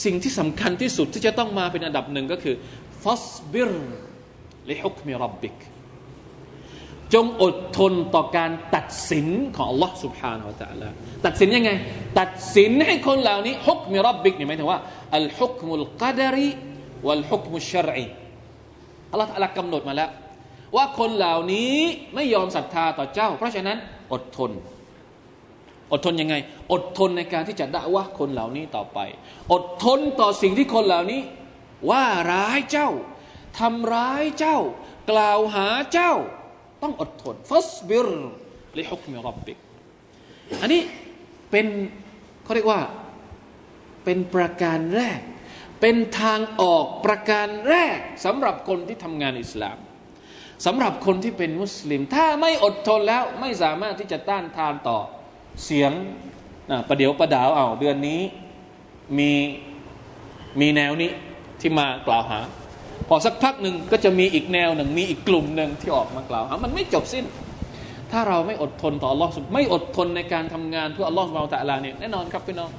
[0.03, 2.55] สิ่งที่สำคัญที่สุดที่จะต้องมาเป็นอันดับหนึ่งก็คือ
[3.03, 3.71] ฟัสบิร
[4.69, 5.55] ลิฮุกมิรับบิก
[7.13, 10.89] จงอดทนต่อการตัดสินของ Allah سبحانه และ تعالى
[11.25, 11.71] ตัดสินยังไง
[12.19, 14.79] ตัดสินให้คนเหล่านี้ฮุกมิรับบิกเนี่ยหมายถึงว่า
[15.17, 16.49] อัลฮุกมุลกดรี
[17.05, 18.05] วัลฮุกมุชรอี
[19.11, 20.09] อัลลอฮฺกำหนดมาแล้ว
[20.76, 21.76] ว่าคนเหล่านี้
[22.14, 23.78] ไม่ยอมศรัทธาต่อเจ้า เพราะฉะนั้น
[24.12, 24.50] อดทน
[25.92, 26.34] อดทนยังไง
[26.72, 28.98] อดทนในการที่จะด่าว่าคนเหล่านี้ต่อไป
[29.52, 31.20] อดทนต่อสิ่งที่คนเหล่านี้
[31.90, 32.88] ว่าร้ายเจ้า
[33.58, 34.58] ทำร้ายเจ้า
[35.10, 36.12] กล่าวหาเจ้า
[36.82, 38.08] ต้องอดทนฟัสบิร
[38.78, 39.58] ลิฮุกมิรับบิก
[40.60, 40.80] อันนี้
[41.50, 41.66] เป็น
[42.44, 42.80] เขาเรียกว่า
[44.04, 45.20] เป็นประการแรก
[45.80, 49.78] เป็นทางออกประการแรกสำหรับคนที่ทำงานอิสลาม
[50.66, 54.98] สำหรับคนที่เป็นมุสลิม ถ้าไม่อดทนแล้วไม่สามารถที่จะต้านทานต่อ
[55.64, 55.92] เสียง
[56.70, 58.20] นะประเดี๋ยวประดาวเอาเดือนนี้
[59.18, 59.30] มี
[60.60, 61.10] มีแนวนี้
[61.60, 62.40] ที่มากล่าวหา
[63.08, 67.24] พอสักพักหนึ่งก็จะมีอีกแนวหนึ่งมีอีกกลุ่มหนึ่งที่ออกมากล่าวหามันไม่จบสิ้น
[68.12, 72.70] ถ้าเราไม่อดทนต่ออัลลอฮ์ไม่อดทนในการทำงานเพื่ออัลลอฮ์สุบาตะลาเนี่ยแน่นอนครับพี่น้อง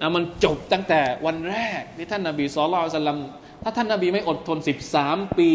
[0.00, 3.18] นะมันจบตั้งแต่วันแรกที่ท่านนาบีสุลต่าน
[3.62, 4.58] ถ้าท่านนาบีไม่อดทน
[4.98, 5.50] 13 ปี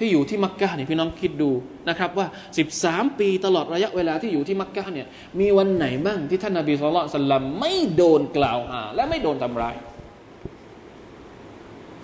[0.00, 1.50] ที่อยู่ที่มักกะเนี่ยพี่น้องคิดดู
[1.88, 2.26] นะครับว่า
[2.72, 5.06] 13 ปีตลอดระยะเวลาที่อยู่ที่มักกะเนี่ย
[5.40, 9.74] มีวันไหนบ้างที่ท่านนาบีสุลต่านลัมไม่โดนกล่าวหาและไม่โดนทำร้าย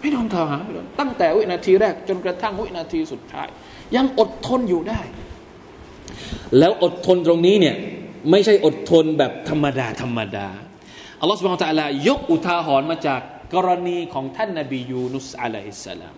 [0.00, 3.48] ไม่โดนกล่าวหาไม่โดนตั้งแต่วินาทีแรกจนกระทั่งวินาทีสุดท้าย
[3.96, 5.00] ยังอดทนอยู่ได้
[6.58, 7.76] แล้วอดทนตรงนี้เนี่ย
[8.30, 10.48] ไม่ใช่อดทนแบบธรรมดาธรรมดา
[11.20, 13.20] อัลลอฮฺสุบฮานตะลายกอุทาหรณ์มาจาก
[13.54, 16.14] กรณีของท่านนาบียูนุสอะลัยฮิสสลาม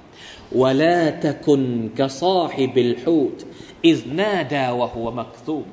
[0.61, 3.37] ولا تكن كصاحب الحوت
[3.85, 5.67] إذ نادى وهو مكذوب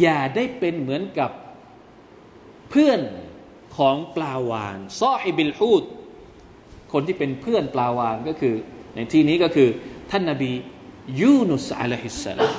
[0.00, 1.30] อย่าได้เป็นเหมือนกับ
[2.70, 3.00] เพื่อน
[3.76, 5.84] ของปลาวานซอฮิบิลฮูด
[6.92, 8.54] คนที่เป็นเพื่อนปลาวานก็คือ
[8.94, 9.68] ในที่นี้ก็คือ
[10.10, 10.50] ท่านนาบี
[11.20, 12.52] ยูนุสอะลัยฮิสสลาม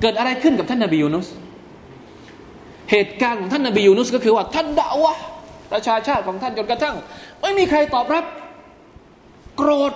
[0.00, 1.28] เกิดอะไรขึ้นกับท่านนาบียูนุส
[2.90, 5.14] เหตุการณ์ของท่านนาบียูนุสก็คือว่าท่านด่าวะ
[5.72, 6.96] ประชาชาติของท่านจนกระทั่ง
[7.40, 8.24] ไม่มีใครตอบรับ
[9.56, 9.92] โกรธ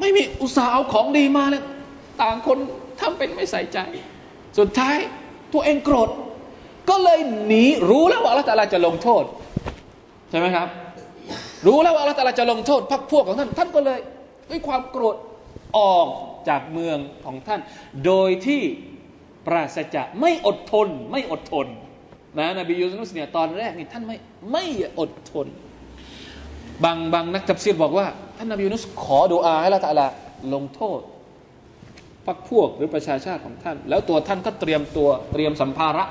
[0.00, 1.62] ไม่มีอุตสาห์เอาของดีมาเลย
[2.22, 2.58] ต่างคน
[3.00, 3.78] ทำเป็นไม่ใส่ใจ
[4.58, 4.96] สุดท้าย
[5.52, 6.10] ตัวเองโกรธ
[6.90, 9.24] ก็เลยหนีรู้แล้วว่าอัลลอฮฺตาลาจะลงโทษ
[10.30, 10.68] ใช่ไหมครับ
[11.66, 14.00] รู้แล้วว่าอัลลอฮฺตาลาจะลงโทษพรรคพวกของท่านท่านก็เลย
[14.50, 15.16] ด้วยความโกรธ
[15.78, 16.06] ออก
[16.48, 17.60] จากเมืองของท่าน
[18.06, 18.62] โดยที่
[19.46, 21.66] ปราศจากไม่อดทน ไม่อดทน
[22.38, 24.16] นะนบียูนุสเนี่ยตอนแรกนี่ท่านไม่
[24.52, 24.64] ไม่
[24.98, 25.46] อดทน
[26.84, 28.06] บางบางนักตับซีรบอกว่า
[28.38, 30.08] ท่านนบียูนุสขอดูอาให้ละตะละ
[30.54, 31.00] ลงโทษ
[32.26, 36.04] พักพวกหรือประชาชาติของท่าน แล้วตัวท่านก็เตรียมตัวเตรียมสัมภาระ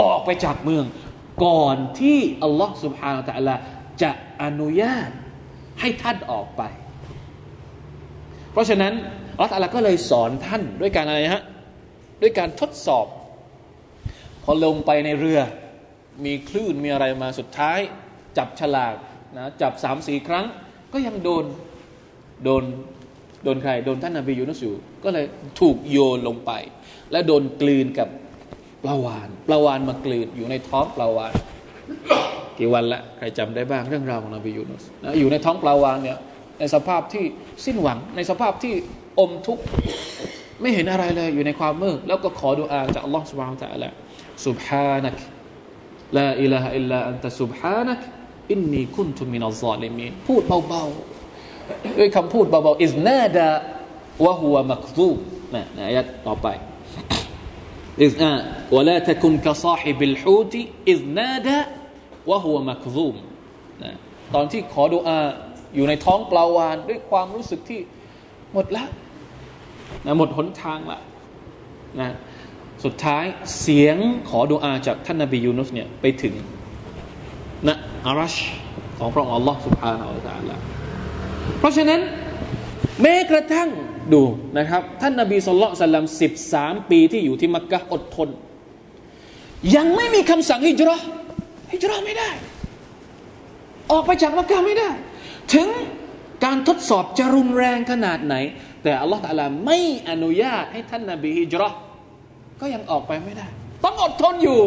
[0.00, 0.84] ออกไปจากเมือง
[1.44, 3.54] ก่อนที่อัลลอฮ์สุบฮานะตะลา
[4.02, 4.10] จะ
[4.42, 5.10] อนุญาต
[5.80, 6.62] ให้ท่านออกไป
[8.52, 8.92] เพราะฉะนั้น
[9.32, 11.42] อัลลอฮ์ละก็เลยสอนท่านด้วยการอะไรฮะ
[12.22, 13.06] ด้วยการทดสอบ
[14.44, 15.40] พอลงไปในเรือ
[16.24, 17.78] มีคลื่นมีอะไรมาสุดท้าย
[18.38, 18.94] จับฉลาก
[19.36, 20.46] นะจับสามสี่ครั้ง
[20.92, 21.44] ก็ยังโดน
[22.43, 22.63] โดน
[23.43, 25.25] โดนใคร โดนท่านนบียูนุสอยู่ก็เลย
[25.59, 26.51] ถูกโยนลงไป
[27.11, 28.09] และโดนกลืนกับ
[28.83, 31.33] ปลาวานปลาวานมากลืนอยู่ในท้องปลาวาน
[32.59, 36.17] กี่วันละใครจำได้บ้างเรื่องราวของนบียูนุสนะอยู่ในท้องปลาวานเนี่ย
[36.59, 37.25] ในสภาพที่
[37.65, 38.73] สิ้นหวังในสภาพที่
[39.19, 39.63] อมทุกข์
[40.61, 43.85] ไม่เห็นอะไรเลยอยู่ในความมืดแล้วก็ขอดุอาจากอัลลอฮฺสุบฮานตะอัล
[44.47, 45.17] سبحانك
[46.17, 48.01] لا إله إلا أنت سبحانك
[48.51, 51.20] อินนีคุนทุมินัลซอลิมีพูดเบาๆ
[51.97, 53.47] ด้วยคำพูดเบาๆอิสนาดา
[54.25, 55.09] วะฮัวมักซู
[55.55, 56.47] นะนะอายัดต่อไป
[58.03, 58.31] อิสนา
[58.75, 61.57] วะลาตะคุนกะซาฮิบิลฮูติอิสนาดา
[62.29, 63.15] วะฮัวมักซูม
[63.83, 63.91] นะ
[64.33, 65.19] ตอนที่ขอดุอา
[65.75, 67.79] อยู่ในท้องปลาวานด้วยความรู้สึกที่
[68.53, 68.83] หมดละ
[70.05, 70.99] นะหมดหนทางละ
[71.99, 72.09] นะ
[72.83, 73.25] สุดท้าย
[73.61, 73.97] เสียง
[74.29, 76.33] ขอดุอาจากท่านนบียูนุสเนี่ยไปถึง
[77.67, 77.75] นะ
[78.07, 78.35] อารัช
[78.97, 80.55] ของพระองค์อัลลอฮ์ سبحانه และ تعالى
[81.58, 82.00] เพราะฉะนั้น
[83.02, 83.68] แม้กระทั่ง
[84.12, 84.22] ดู
[84.58, 88.28] นะครับ ท่านนบีสุลต่านสัลลัมสิบสามปีที่อยู่ที่มักกะอดทน
[89.76, 90.96] ยังไม่มีคำสั่งฮิจรั
[91.72, 92.30] ฮิจรัไม่ได้
[93.92, 94.90] ออกไปจากมักกะไม่ได้
[95.54, 95.68] ถึง
[96.44, 98.34] การทดสอบจะรุนแรงขนาดไหน
[98.82, 99.78] แต่อัลลอฮฺตาลาไม่
[100.10, 101.68] อนุญาตให้ท่านนบีฮิจรั
[102.60, 103.46] ก็ยังออกไปไม่ได้
[103.84, 104.60] ต้องอดทนอยู่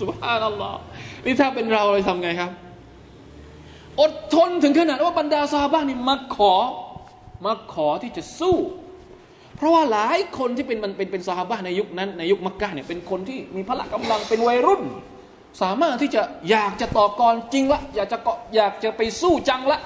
[0.00, 0.78] สุบฮานัลลอฮ์
[1.24, 2.50] นี่ถ้าเป็นเราเลยทำไงครับ
[4.00, 6.54] อดทนถึงขนาดว่าบรรดาซาบ้านนี่มาขอ
[7.44, 8.56] มาขอที่จะสู้
[9.56, 14.82] เพราะว่าหลายคนที่เป็นมันเป็นเป็นซาฮาบะในยุคนั้นในยุคมักกะเนี่ยเป็นคนที่มีพละกำลังเป็นวัยรุ่น
[15.62, 19.80] สามารถที่จะอยากจะต่อกรจริงละอยากจะเกาะอยากจะไปสู้จังละ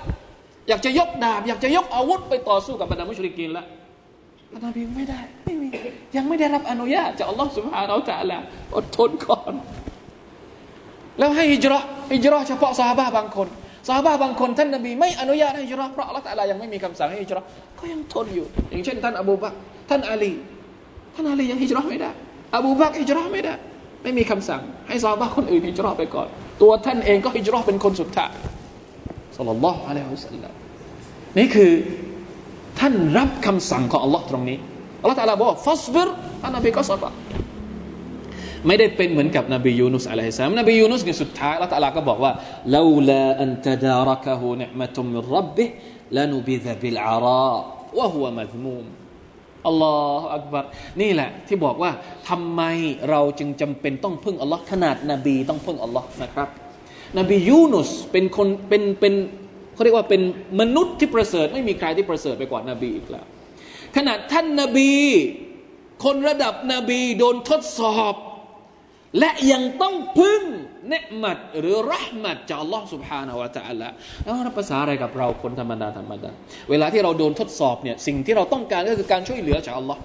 [0.68, 3.64] อยากจะยกดาบ อยากจะยกอาวุธไปต่อสู้กับบรรดามุชริกินละ
[4.64, 5.68] นบีไม่ได้ไม่มี
[6.16, 8.38] ยังไม่ได้รับอนุญาตจากอัลลอฮฺสุบฮานาอัลตะละ
[8.77, 9.53] อดทนก่อน
[11.18, 11.79] แล้วให้ฮิจรั
[12.14, 13.48] ฮิจรัเฉพาะซาฮาบางคน
[13.88, 17.40] ซาฮาบะบางคนท่านนบีไม่อนุญาตให้ฮิจรัเพราะอัลลอฮฺตะลายังไม่มีคำสั่งให้ฮิจรั
[17.79, 19.53] ก็ยังทนอยู่ อย่างเช่น ท่านอบูบัก
[19.90, 20.33] ท่านอาลี
[21.14, 22.11] ท่านอาลียังฮิจรัไม่ได้
[22.57, 23.55] อบูบักฮิจรัไม่ได้
[24.03, 26.29] ไม่มีคำสั่ง ให้ซาฮาบะคนอื่นฮิจรัไปก่อน
[26.62, 28.31] ตัวท่านเองก็ฮิจรัเป็นคนสุดท้าย
[29.37, 30.53] สัลลัลลอฮุอะลัยฮิวสัลลัม
[31.38, 31.73] นี่คือ
[32.81, 34.59] ท่านรับคำสั่งของอัลลอฮ์ตรงนี้
[35.01, 36.09] อัลลอฮ์ تعالى บอก فاصبر
[36.42, 37.05] ท่านนบีก็ صبر
[38.66, 42.33] ไม่ได้เป็นเหมือนกับนบียูนุสعليه السلام นบียูนุสในสุดท้ายอัลลอฮ์ تعالى ก็บอกว่า
[42.75, 47.53] لولا أن تداركه نعمة من ربه لنبذ بالعراء وهو
[47.99, 48.85] مذموم
[49.66, 50.64] الله أكبر
[51.01, 51.90] นี่แหละที่บอกว่า
[52.29, 52.62] ทำไม
[53.11, 56.48] เราจึงจำเป็นต้องพึ่งอัลลอฮ์ขนาดนบีต้องพึ่งอัลลอฮ์นะครับ
[57.18, 59.14] นบียูนุสเป็นคนเป็นเป็น
[59.75, 60.22] เขาเรียกว่าเป็น
[60.61, 63.27] มนุษย์ที่ประเสริฐ ไม่มีใครที่ประเสริฐไปกว่านบีอีกแล้ว
[63.96, 64.92] ขนาดท่านนาบี
[66.05, 68.14] คนระดับนบีโดนทดสอบ
[69.20, 70.43] และยังต้องพึ่ง
[70.89, 73.89] เนืมัดหรือรหมัดจากอัลลอฮ์ سبحانه และ تعالى
[74.24, 76.32] แล้วรับภาษาอะไรกับเราคนธรรมดาธรรมดา
[76.70, 80.02] เวลาที่เราโดนทดสอบเนี่ยสิ่งที่เราต้องการก็คือการช่วยเหลือจากอัลลอฮ์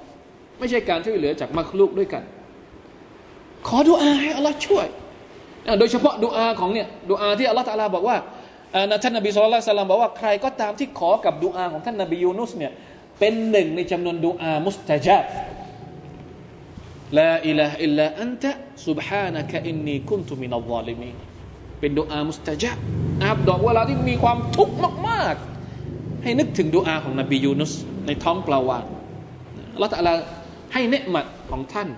[0.58, 2.22] ไม่ใช่การช่วยเหลือจากมักลุกด้วยกัน
[3.68, 4.86] ขอดุอาให้อัลลอฮ์ช่วย
[5.78, 8.16] โดยเฉพาะดุอาของเนี่ยดุอาที่อัลลอฮ์ตาลาบอกว่า
[9.02, 12.72] ท่านนบีสุลต่านบอกว่าใครก็ตามที่ขอกับดุอาของท่านนบียูนุสเนี่ย
[13.20, 15.22] เป็นหนึ่งในจำนวนดุอามุสตาจับ
[17.17, 18.51] ลาอิลาอิลลาอันตะ
[18.87, 21.11] สุบฮานะกะอินนีคุนตุมินัลลอลิมี
[21.79, 22.77] เป็นดุอามุสตาจับ
[23.19, 24.75] นะครับดอกเวลาที่มีความทุกข์
[25.09, 25.35] มาก
[25.79, 27.73] ๆ ให้นึกถึงดุอาของนบียูนุส
[28.05, 28.85] ในท้องปลาวาน
[29.81, 30.13] ละตะลา
[30.73, 31.89] ให้เนืหมัดของท่าน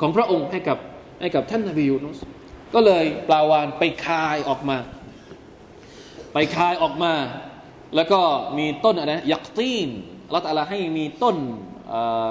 [0.00, 0.78] ของพระองค์ให้กับ
[1.20, 2.18] ให้กับท่านนบียูนุส
[2.74, 4.78] ก็เลยปลาวานไปคายออกมา
[6.32, 7.14] ไปคายออกมา
[7.96, 8.20] แล้วก็
[8.58, 9.88] มีต้นอะไรยักตีน
[10.34, 11.36] ละตะลาให้มีต้น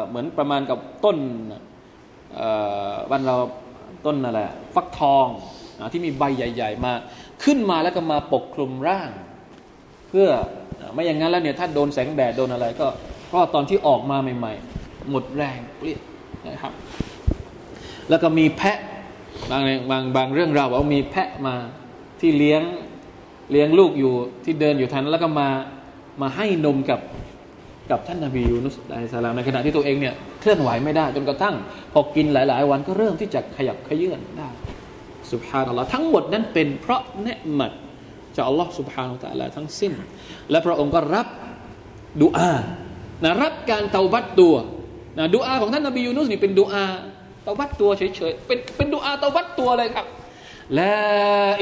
[0.08, 1.18] เหมือนประมาณกับต้น
[3.12, 3.36] บ้านเรา
[4.06, 4.40] ต้นอะไร
[4.76, 5.28] ฟักทอง
[5.94, 6.94] ที่มีใบใหญ่ ๆ มา
[7.44, 9.10] ขึ้นมาแล้วก็มาปกคลุมร่าง
[10.10, 10.28] เพื่อ
[10.94, 12.88] ไม่อย่างนั้นแล้วเนี่ยถ้าโดนแสงแดดโดนอะไรก็
[13.28, 16.02] เพราะตอนที่ออกมาใหม่ ๆ หมดแรงเปลี่ยน
[16.48, 16.74] นะครับ
[18.10, 18.78] แล้วก็มีแพะ
[19.52, 21.56] บางบางบางเรื่องราวว่ามีแพะมา
[22.20, 22.62] ที่เลี้ยง
[23.52, 24.14] เลี้ยงลูกอยู่
[24.46, 25.50] ที่เดินอยู่ทันแล้วก็มา
[26.22, 27.00] มาให้นมกับ
[27.92, 31.56] กับท่านนาบียูนุสอะลัยสลามในขณะที่ตัวเองเนี่ยเคลื่อนไหวไม่ได้จนกระทั่ง
[31.94, 34.50] พอกินหลาย ๆ วันก็เริ่มที่จะขยับขยื่นได้
[35.32, 37.72] سبحان الله ทั้งหมดนั้นเป็นเพราะنعمة
[38.36, 39.94] จากอัลลอฮ์سبحانه وتعالى ทั้งสิ้น
[40.52, 41.28] และพระองค์ก็รับ
[42.22, 42.54] ดุอา
[43.24, 44.56] นะรับการเตาบัตตัว
[45.18, 46.86] นะดุอาของท่านนบียูนุสนี่เป็นดุอา
[47.44, 50.06] เตาบัตตัวเฉย ๆ เป็นเป็นดูอาเตาบัตตัวเลยครับ
[50.80, 50.96] ลา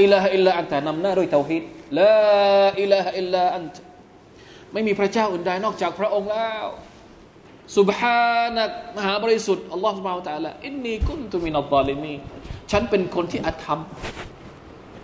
[0.01, 1.63] อิลาฮอิลลาอันตะนำหน้าด้วยเตาฮิด
[1.99, 2.13] ลา
[2.81, 3.75] อิลาฮอิลลาอันต
[4.73, 6.65] ไม่มีพระเจ้าอื่นใดนอกจากพระองค์แล้ว
[7.77, 8.63] سبحانك
[8.97, 12.13] มหาบริสุทธิ์อัลลอฮฺสุบฮานะตะลาอินนีกุนตุมินัลลอลิมี
[12.71, 13.79] ฉันเป็นคนที่อาธรรม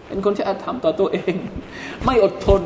[0.07, 1.33] เป็นคนที่อาธรรมต่อตัวเอง
[2.05, 2.61] ไม่อดทน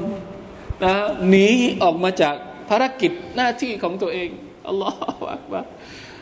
[0.84, 0.94] นะ
[1.30, 1.48] หนี
[1.84, 2.36] ออกมาจาก
[2.70, 4.30] ภารกิจหน้าที่ของตัวเอง
[4.68, 5.66] อัลลอฮฺอักบาร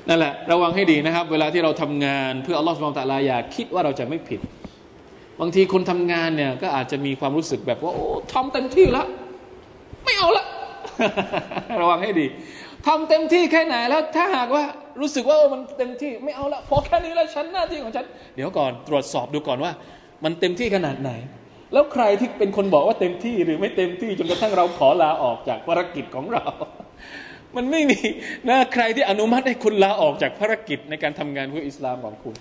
[0.07, 4.39] นั่นแหละระวังให้ดีนะครับ เวลาที่เราทำงานเพื่ออัลลอฮฺสุบฮานะตะลาอย่าคิดว่าเราจะไม่ผิด
[5.39, 9.07] บางทีคนทำงานเนี่ยก็อาจจะมีความรู้สึกแบบว่าโอ้ทำเต็มที่แล้ว
[10.05, 10.45] ไม่เอาละ
[11.81, 12.25] ระวังให้ดี
[12.87, 14.63] ทำเต็มที่แค่ไหนแล้วถ้าหากว่า
[15.01, 19.71] รู้สึกว่ามันเต็มที่ไม่เอาละพอแค่นี้แล้วฉันหน้าที่ของฉัน เดี๋ยวก่อนตรวจสอบดูก่อนว่า
[20.23, 21.11] มันเต็มที่ขนาดไหน
[21.73, 26.43] แล้วใครที่เป็นคนบอกว่าเต็มที่หรือไม่เต็มที่จนกระทั่งเราขอลาออกจากภารกิจของเรา
[27.55, 27.99] มันไม่มี
[28.49, 32.35] นะใครที่อนุมัติให้คุณลาออกจากภารกิจในการทำงานเพื่ออิสลามของคุณ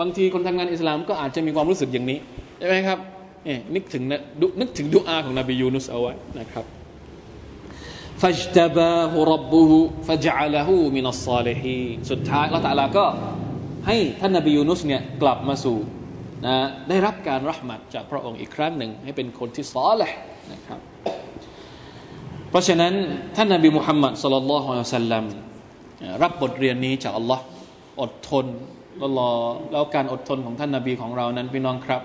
[0.00, 2.18] บางทีคนทำงานอิสลามก็อาจจะมีความรู้สึกอย่างนี้
[2.58, 2.98] ใช่ไหมครับ
[3.46, 4.20] นี่นึกถึงนะ
[4.60, 6.64] นึกถึงดุอาของนบียูนุสเอาไว้นะครับ
[8.22, 13.04] ฟัจตบาฮุรับบุฮุฟัจอัลฮูมินัสซาลิฮีสุดท้ายละตาลาก็
[13.86, 15.78] ให้ท่านนบียูนุสเนี่ยกลับมาสู่
[16.46, 16.54] นะ
[16.88, 20.16] ได้รับการรัหมัดจากพระองค์อีกครั้งหนึ่ง ให้เป็นคนที่ซอลห์
[20.52, 20.80] นะครับ
[22.50, 22.92] เพราะฉะนั้น
[23.36, 25.24] ท่านนบีมุฮัมมัดสุลลัลฮุอะลัยฮิสัลลัม
[26.22, 27.44] รับบทเรียนนี้จากอัลลอฮ์
[28.02, 28.46] อดทน
[28.98, 29.30] แล้วรอ
[29.72, 32.02] แล้วการอดทนของท่านนบีของเรานั้นพี่น้องครับ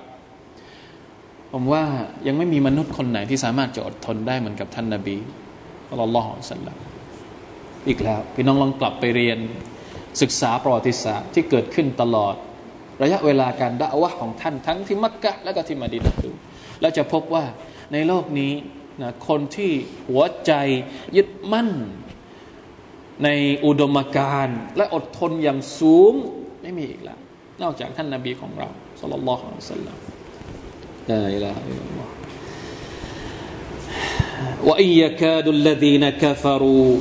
[1.51, 1.83] ผมว่า
[2.27, 5.17] ยังไม่มีมนุษย์คนไหนที่สามารถจะอดทนได้เหมือนกับท่านนบี
[5.91, 6.77] อัลลอฮฺสัลลัม
[7.87, 9.39] อีกแล้ว พี่น้องลองกลับไปเรียน
[10.21, 12.35] ศึกษาประวัติศาสตร์ที่เกิดขึ้นตลอด
[13.03, 16.31] ระยะเวลาการด่าวะของท่านทั้งที่มักกะและก็ที่มาดินดู
[16.81, 17.45] แล้วจะพบว่า
[17.93, 18.53] ในโลกนี้
[19.01, 19.71] นะคนที่
[20.09, 20.51] หัวใจ
[21.17, 21.69] ยึดมั่น
[23.23, 23.29] ใน
[23.65, 26.13] อุดมการณ์และอดทนอย่างสูง
[26.61, 27.19] ไม่มีอีกแล้ว
[27.61, 28.69] นอกจากท่านนาบีของเรา
[29.01, 29.97] สุลลัลลอฮุอะลัยฮิสัลลัม
[31.11, 32.07] ลาอิลาฮะอิลลัลลอฮ
[34.68, 36.96] وإن يكاد الذين كفروا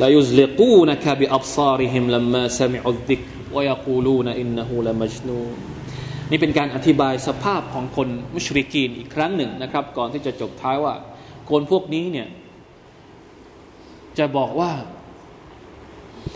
[0.00, 5.56] ليزلقونك بأبصارهم لما سمعوا الذكر ويقولون إنه لمجنون
[6.30, 10.94] นี่เป็นการอธิบายสภาพของคนมุชริกีนอีกครั้งหนึ่งนะครับ ก่อนที่จะจบท้ายว่า
[11.50, 12.28] คนพวกนี้เนี่ย
[14.18, 14.72] จะบอกว่า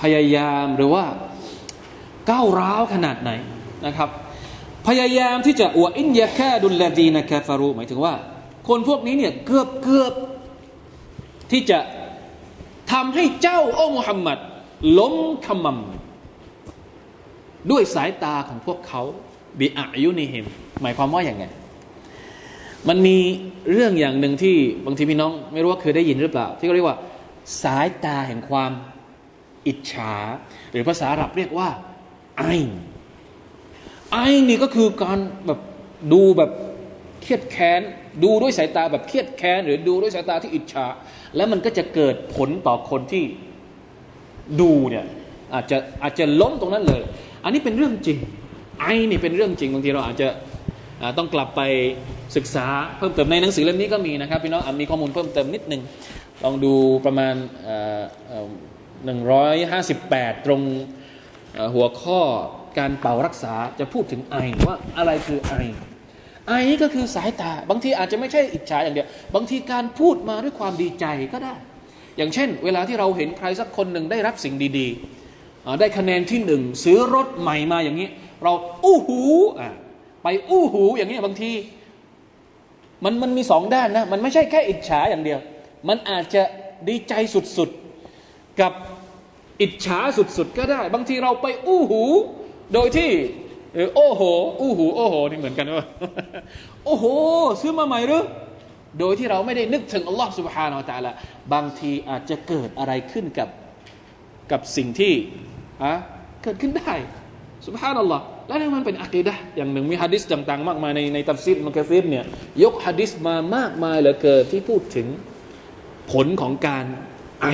[0.03, 1.05] พยายามหรือว่า
[2.31, 3.31] ก้าวร้าวขนาดไหน
[3.87, 4.09] นะครับ
[4.87, 8.14] พยายามที่จะอวอินยาแค่ดุลลาดีนะคาฟารูหมายถึงว่า
[8.68, 10.13] คนพวกนี้เนี่ยเกือบเกือบ
[11.51, 11.80] ที่จะ
[12.91, 14.38] ทำให้เจ้าโอ้มุฮัมมัด
[14.97, 19.01] ล้มขมำด้วยสายตาของพวกเขา
[19.59, 20.45] บิอายุนิฮิม
[20.82, 21.45] หมายความว่าอย่างไง
[22.88, 23.18] มันมี
[23.72, 24.55] เรื่องอย่างหนึ่งที่
[24.86, 26.97] บางทีพี่น้อง ไม่รู้ว่าเคยได้ยินหรือเปล่า ที่เขาเรียกว่า
[27.63, 28.72] สายตาแห่งความ
[29.68, 30.13] อิจฉา
[30.72, 31.70] หรือภาษาอาหรับเรียกว่า
[32.38, 32.43] ไอ
[34.11, 35.59] ไอนี่ก็คือการแบบ
[36.13, 36.51] ดูแบบ
[37.26, 37.82] เครียดแค้น
[38.24, 40.86] ดูด้วยสายตาแบบเครียดแค้น หรือดูด้วยสายตาที่อิจฉา
[41.36, 43.24] แล้วมันก็จะเกิดผลต่อคนที่
[44.62, 45.06] ดูเนี่ย
[45.54, 47.02] อาจจะอาจจะล้มตรงนั้นเลย
[47.44, 48.18] อันนี้เป็นเรื่องจริง
[48.80, 50.28] ไอ้นี่เป็นเรื่องจริงบางทีเราอาจจะ
[51.18, 51.62] ต้องกลับไป
[52.36, 52.66] ศึกษา
[52.98, 55.82] เพิ่มเติมในหนังสือเล่มนี้ก็มีนะครับพี่น้องมีข้อมูลเพิ่มเติมนิดนึง
[56.44, 56.74] ลองดู
[57.06, 57.36] ประมาณ
[59.06, 60.62] หนึ่งร้อยห้าสิบแปดตรง
[61.76, 62.20] หัวข้อ
[62.80, 65.54] การเป่ารักษาจะพูดถึงไอว่าอะไรคือไอ
[66.48, 71.56] ไอ้ก็คือสายตา บางทีอาจจะไม่ใช่อิจฉาอย่างเดียว บางทีการพูดมาด้วยความดีใจก็ได้
[72.18, 78.10] อย่างเช่น เวลาที่เราเห็นใครสักคนหนึ่งได้รับสิ่งดีๆ ได้คะแนนที่หนึ่งซื้อรถใหม่มาอย่างนี้
[78.43, 79.22] เราอู้หู
[80.24, 81.52] ไปอู้หูอย่างนี้บางที
[83.04, 85.39] มันมันมีสองด้านนะ มันไม่ใช่แค่อิจฉาอย่างเดียว
[85.88, 86.43] มันอาจจะ
[86.89, 87.14] ดีใจ
[87.58, 88.74] สุดๆ กับ
[89.62, 92.04] อิจฉาสุดๆ ก็ได้ บางทีเราไปอู้หู
[92.74, 93.10] โดยที่
[93.75, 94.23] เออโอ้โห
[94.61, 95.87] อู้หูโอ้โหนี่เหมือนกันว่า
[96.85, 97.05] โอ้โห
[97.61, 98.25] ซื้อมาใหม่หรือ
[98.99, 101.12] โดยที่เราไม่ได้นึกถึงอัลลอฮ์ سبحانه และ تعالى
[101.53, 103.49] บางทีอาจจะเกิดอะไรขึ้นกับ
[104.53, 105.12] กับสิ่งที่
[105.83, 105.93] อะ
[106.43, 106.93] เกิดขึ้นได้
[107.66, 112.25] سبحان อัลลอฮ์และนี่มันเป็นอะกีดะอย่างหนึ่งมีฮะดิษต่างๆ มากมายในในตัฟซีดมักซีดเนี่ย
[112.62, 115.07] ยกฮะดิษมามากมายเหลือเกินที่พูดถึง
[116.12, 116.85] ผลของการ
[117.41, 117.47] ไอ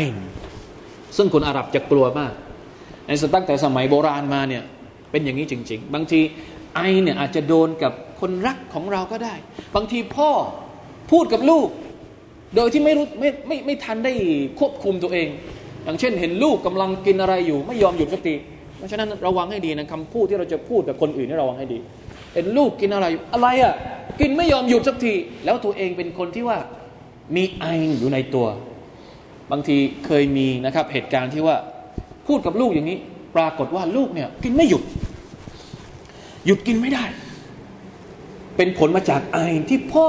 [1.17, 2.33] ซึ่งคนอาหรับจะกลัวมาก
[3.07, 4.65] ในตั้งแต่สมัยโบราณมาเนี่ย
[5.12, 6.22] เป็นอย่างนี้จริง ๆ บางที
[6.76, 9.36] ไอเนี่ยอาจจะโดนกับคนรักของเราก็ได้
[9.76, 10.30] บางทีพ่อ
[11.12, 11.68] พูดกับลูก
[12.56, 14.14] โดยที่ไม่รู้ไม่ไม่ไม่ทันได้
[14.60, 15.28] ควบคุมตัวเอง
[15.84, 18.36] อย่างเช่นเห็นลูกกำลังกินอะไรอยู่ ไม่ยอมหยุดสักที
[18.78, 21.80] เพราะฉะนั้นระวังให้ดีนะคำพูดที่เราจะพูดกับคนอื่นนี่ระวังให้ดี
[22.34, 23.74] เห็นลูกกินอะไรอะไรอะ่ะ
[24.20, 25.14] กินไม่ยอมหยุดสักที
[25.46, 26.58] แล้วตัวเองเป็นคนที่ว่า
[27.36, 27.66] มีไอ
[28.00, 28.48] อยู่ในตัว
[29.52, 31.56] บางทีเคยมีนะครับเหตุการณ์ที่ว่า
[32.28, 33.00] พูดกับลูกอย่างนี้
[33.36, 34.84] ปรากฏว่าลูกเนี่ยกินไม่หยุด
[36.46, 37.04] หยุดกินไม่ได้
[38.58, 39.38] เป็นผลมาจากไอ
[39.70, 40.08] ที่พ่อ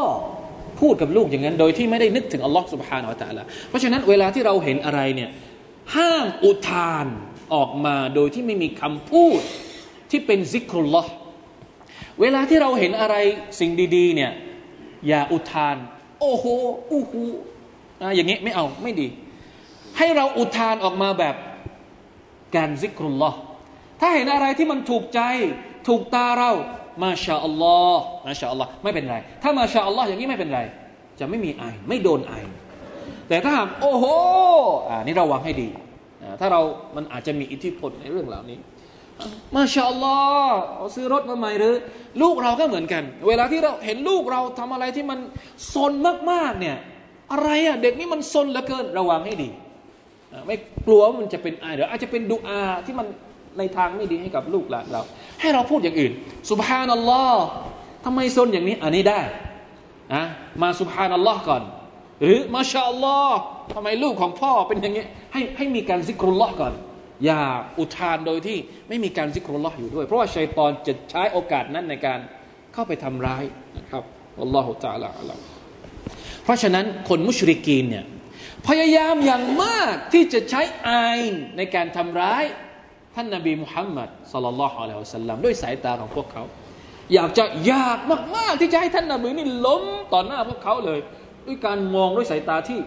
[0.81, 5.31] พูดกับลูกอย่างนั้น โดยที่ไม่ได้นึกถึงอัลลอฮ์สุบฮานาอัลตะละเพราะฉะนั้นเวลาที่เราเห็นอะไรเนี่ย
[5.97, 7.07] ห้ามอุทาน
[7.55, 9.41] ออกมาโดยที่ไม่มีคำพูด
[10.11, 11.13] ที่เป็นซิกรุลลอฮ์
[12.21, 13.17] เวลาที่เราเห็นอะไร
[13.61, 14.33] สิ่งดีๆเนี่ย
[15.09, 15.77] อย่าอุทาน
[16.21, 16.45] โอ้โห
[16.91, 17.23] อู้หู
[18.17, 19.09] อย่างนี้ไม่เอาไม่ดี
[19.99, 21.35] ให้เราอุทานออกมาแบบ
[22.57, 23.39] การซิกรุลลอฮ์
[24.01, 25.21] ถ้าเห็นอะไรที่มันถูกใจ
[25.89, 26.51] ถูกตาเรา
[27.03, 30.61] มาชาอัลลอฮ์มาชาอัลลอฮ์ไม่เป็นไร ถ้ามาชาอัลลอฮ์อย่างนี้ไม่เป็นไร
[31.21, 32.35] จะไม่มีไอไม่โดนไอ
[33.29, 34.05] แต่ถ้าหากโอ้โห
[34.91, 35.69] อ่านี่ระวังให้ดี
[36.41, 36.61] ถ้าเรา
[36.97, 38.59] มันอาจจะมีอิทธิพลในเรื่องเหล่านี้
[39.55, 41.75] มาชาอัลลอฮ์เอาซื้อรถมาใหม่หรือ
[42.23, 45.19] ลูกเราก็เหมือนกัน เวลาที่เราเห็นลูกเราทำอะไรที่มัน
[45.75, 45.93] ซน
[46.31, 46.77] มากๆเนี่ย
[47.33, 49.51] อะไรอะเด็กนี่มันซนเหลือเกินระวังให้ดี
[50.47, 50.57] ไม่
[50.87, 53.07] กลัวว่ามันจะเป็นอะไรเดี๋ยวอาจจะเป็นดุอาที่มัน
[53.59, 55.03] ในทางไม่ดีให้กับลูกหลานเรา
[55.41, 56.13] ให้เราพูดอย่างอื่น
[56.51, 57.45] สุบฮานัลลอฮ์
[58.05, 59.21] ทำไมซนอย่างนี้ อันนี้ได้
[60.15, 60.23] อะ
[60.63, 61.63] มาสุบฮานัลลอฮ์ก่อน
[62.21, 63.39] หรือมาชาอัลลอฮ์
[63.75, 66.73] ทำไมลูกของพ่อเป็นอย่างนี้ให้ให้มีการซิกรุลลอฮ์ก่อน
[67.25, 67.41] อย่า
[67.79, 68.59] อุทานโดยที่
[68.89, 72.19] ไม่มีการซิกรุลลอฮ์อยู่ด้วย เพราะว่าชัยตอนจะใช้โอกาสนั้นในการ
[72.75, 73.45] เข้าไปทำร้าย
[73.79, 74.03] นะครับ
[74.43, 75.39] อัลลอฮฺตาลาอัลลอฮ
[76.45, 78.05] เพราะฉะนั้นคนมุชริกีนเนี่ย
[78.69, 81.21] พยายามอย่างมากที่จะใช้อาย
[81.57, 82.45] ในการทำร้าย
[83.15, 86.43] ท่านนาบีมุฮัมมัดสลลัลลอฮุอะลัยฮิวสัลลัมด้วยสายตาของพวกเขา
[87.15, 87.99] อยากจะอยาก
[88.37, 91.01] มาก ๆ ที่จะให้ท่านนาบีนี่ล้มต่อหน้าพวกเขาเลย
[91.47, 92.79] ด้วยการมองด้วยสายตาที่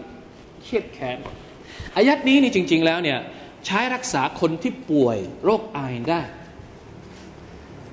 [0.62, 1.18] เครียดแค้น
[1.96, 3.18] อายัดนี้นี่จริง ๆ แล้วเนี่ย
[3.66, 6.22] ใช้รักษาคนที่ป่วยโรคไอได้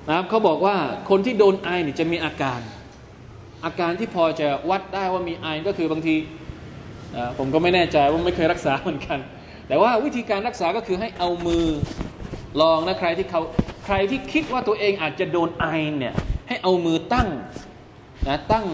[0.08, 0.76] นะครับเขาบอกว่า
[1.10, 2.60] คนที่โดนไอเนี่ยจะมีอาการ
[3.64, 6.14] อาการที่พอจะวัดได้ว่ามีไอก็คือบางที
[7.38, 9.18] ผมก็ไม่แน่ใจว่าไม่เคยรักษาเหมือนกัน
[9.68, 11.66] แต่ว่าวิธีการรักษาก็คือให้เอามือ
[12.60, 13.40] ลองนะใครที่เขา
[13.84, 15.66] ใครที่คิดว่าตัวเองอาจจะโดนไอ
[15.98, 16.14] เนี่ย
[16.48, 17.28] ให้เอามือตั้ง
[18.28, 18.66] นะตั้ง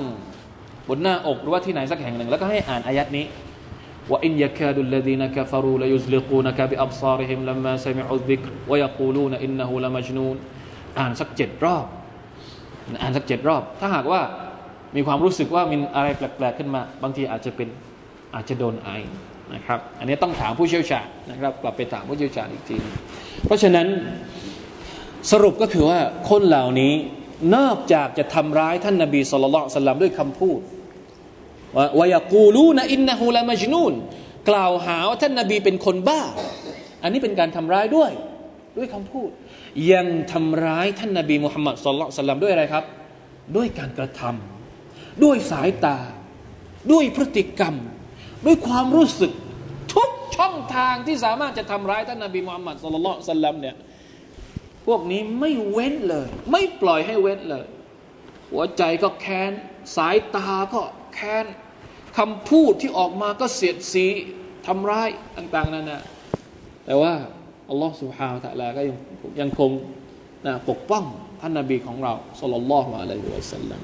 [0.89, 3.25] บนหน้าอกหรือว่าที่ไหนสักแห่งหนึ่ง แล้วก็ให้อ่านอายัดนี้
[4.11, 10.37] ว่าอินยาคาดุลลดีนักฟารูลยุสลิกูนัาบิอับซาริฮิมลัมมาซมิอุดิกวยกูลูนอินนหูละมจนูน
[10.99, 11.87] อ่านสักเจ็ดรอบ
[13.03, 14.21] อ่านสักเจ็ดรอบ ถ้าหากว่า
[14.97, 17.69] มีความรู้สึกว่ามีอะไรแปลกๆขึ้นมา บางทีอาจจะเป็น
[18.35, 18.91] อาจจะโดนไอ
[19.55, 22.77] นะครับ อันนี้ต้องถามผู้เชี่ยวชาญนะครับกลับไปถามผู้เชี่ยวชาญอีกที
[23.47, 23.87] เพราะฉะนั้น
[25.31, 25.99] สรุปก็คือว่า
[26.31, 26.95] คนเหล่านี้
[27.57, 30.61] นอกจากจะทำร้ายท่านนาบีสุลต่านด้วยคำพูด
[31.77, 33.95] ว่าวยกูลูนะอินนะฮูละมัจนูน
[34.51, 36.23] กล่าวหาว่าท่านนาบีเป็นคนบ้า
[37.03, 38.11] อันนี้เป็นการทำร้ายด้วย
[38.77, 39.31] ด้วยคำพูด
[39.93, 41.95] ยังทำร้ายท่านนาบีมุฮัมมัดสุล
[42.29, 42.85] ลัลด้วยอะไรครับ
[43.57, 45.99] ด้วยการกระทำด้วยสายตา
[46.93, 47.75] ด้วยพฤติกรรม
[48.47, 49.33] ด้วยความรู้สึก
[49.95, 53.77] ทุกช่องทางที่สามารถจะทำร้ายท่านนาบีมุฮัมมัดสุลลัลสัลลัมเนี่ย
[54.87, 57.65] พวกนี้ไม่เว้นเลย ไม่ปล่อยให้เว้นเลย
[58.53, 59.53] หัวใจก็แค้น
[59.97, 60.81] สายตาก็
[61.15, 61.47] แค้น
[62.19, 64.07] คำพูดที่ออกมาก็เสียดสี
[64.67, 66.03] ทำร้ายต่าง ๆนั่นนะ
[66.87, 67.13] แต่ว่า
[67.71, 68.99] อัลลอฮฺสุบฮาวตะลาก็ยัง
[69.41, 69.71] ยังคง
[70.47, 71.05] นะปกป้อง
[71.41, 73.81] ท่านนบีของเราสุลลัลลอฮุอะลัยฮิวะสัลลัม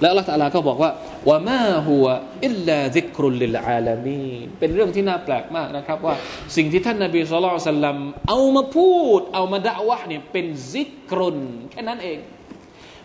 [0.00, 0.90] และอัลลอฮฺตะลาก็บอกว่า
[1.28, 2.06] ว่ามาหัว
[2.44, 4.24] อิลลาซิกรุลลิลอาลามี
[4.58, 6.14] เป็นเรื่องที่น่าแปลกมากนะครับว่า
[6.56, 11.38] สิ่งที่ท่านนบีสุลต่านลลัมเอามาพูด เอามาด่าวะเนี่ยเป็นซิกรุน
[11.70, 12.18] แค่นั้นเอง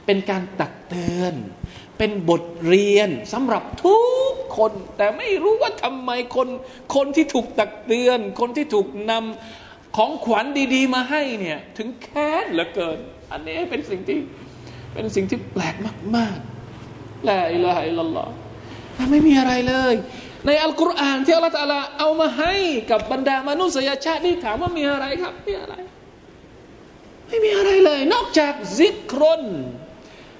[0.05, 1.35] เป็นการตักเตือน
[1.97, 3.99] เป็นบทเรียนสำหรับทุ
[4.31, 6.47] กคน แต่ไม่รู้ว่าทำไมคน
[6.95, 12.99] คนที่ถูกตักเตือน คนที่ถูกนำของขวัญดีๆ มาให้เนี่ยถึงแค้นเหลือเกิน
[13.31, 14.19] อันนี้เป็นสิ่งที่
[14.93, 15.75] เป็นสิ่งที่แปลก
[16.15, 16.50] มาก ๆ
[17.29, 18.31] ละอิละฮะอิลลอฮ์
[19.11, 19.93] ไม่มีอะไรเลย
[20.47, 22.53] ในอัลกุรอานที่อัลลอฮฺเอามาให้
[22.91, 25.75] กับบรรดามนุษยชาตินี่ถามว่ามีอะไรครับมีอะไร
[27.27, 29.43] ไม่มีอะไรเลย นอกจากซิกรน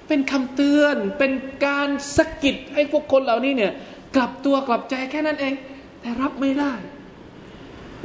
[0.08, 1.32] เป็นคำเตือน เป็น
[1.66, 3.72] การสะกิดให้พวกคนเหล่านี้เนี่ย
[4.16, 5.54] กลับตัวกลับใจแค่นั้นเอง
[6.00, 6.72] แต่รับไม่ได้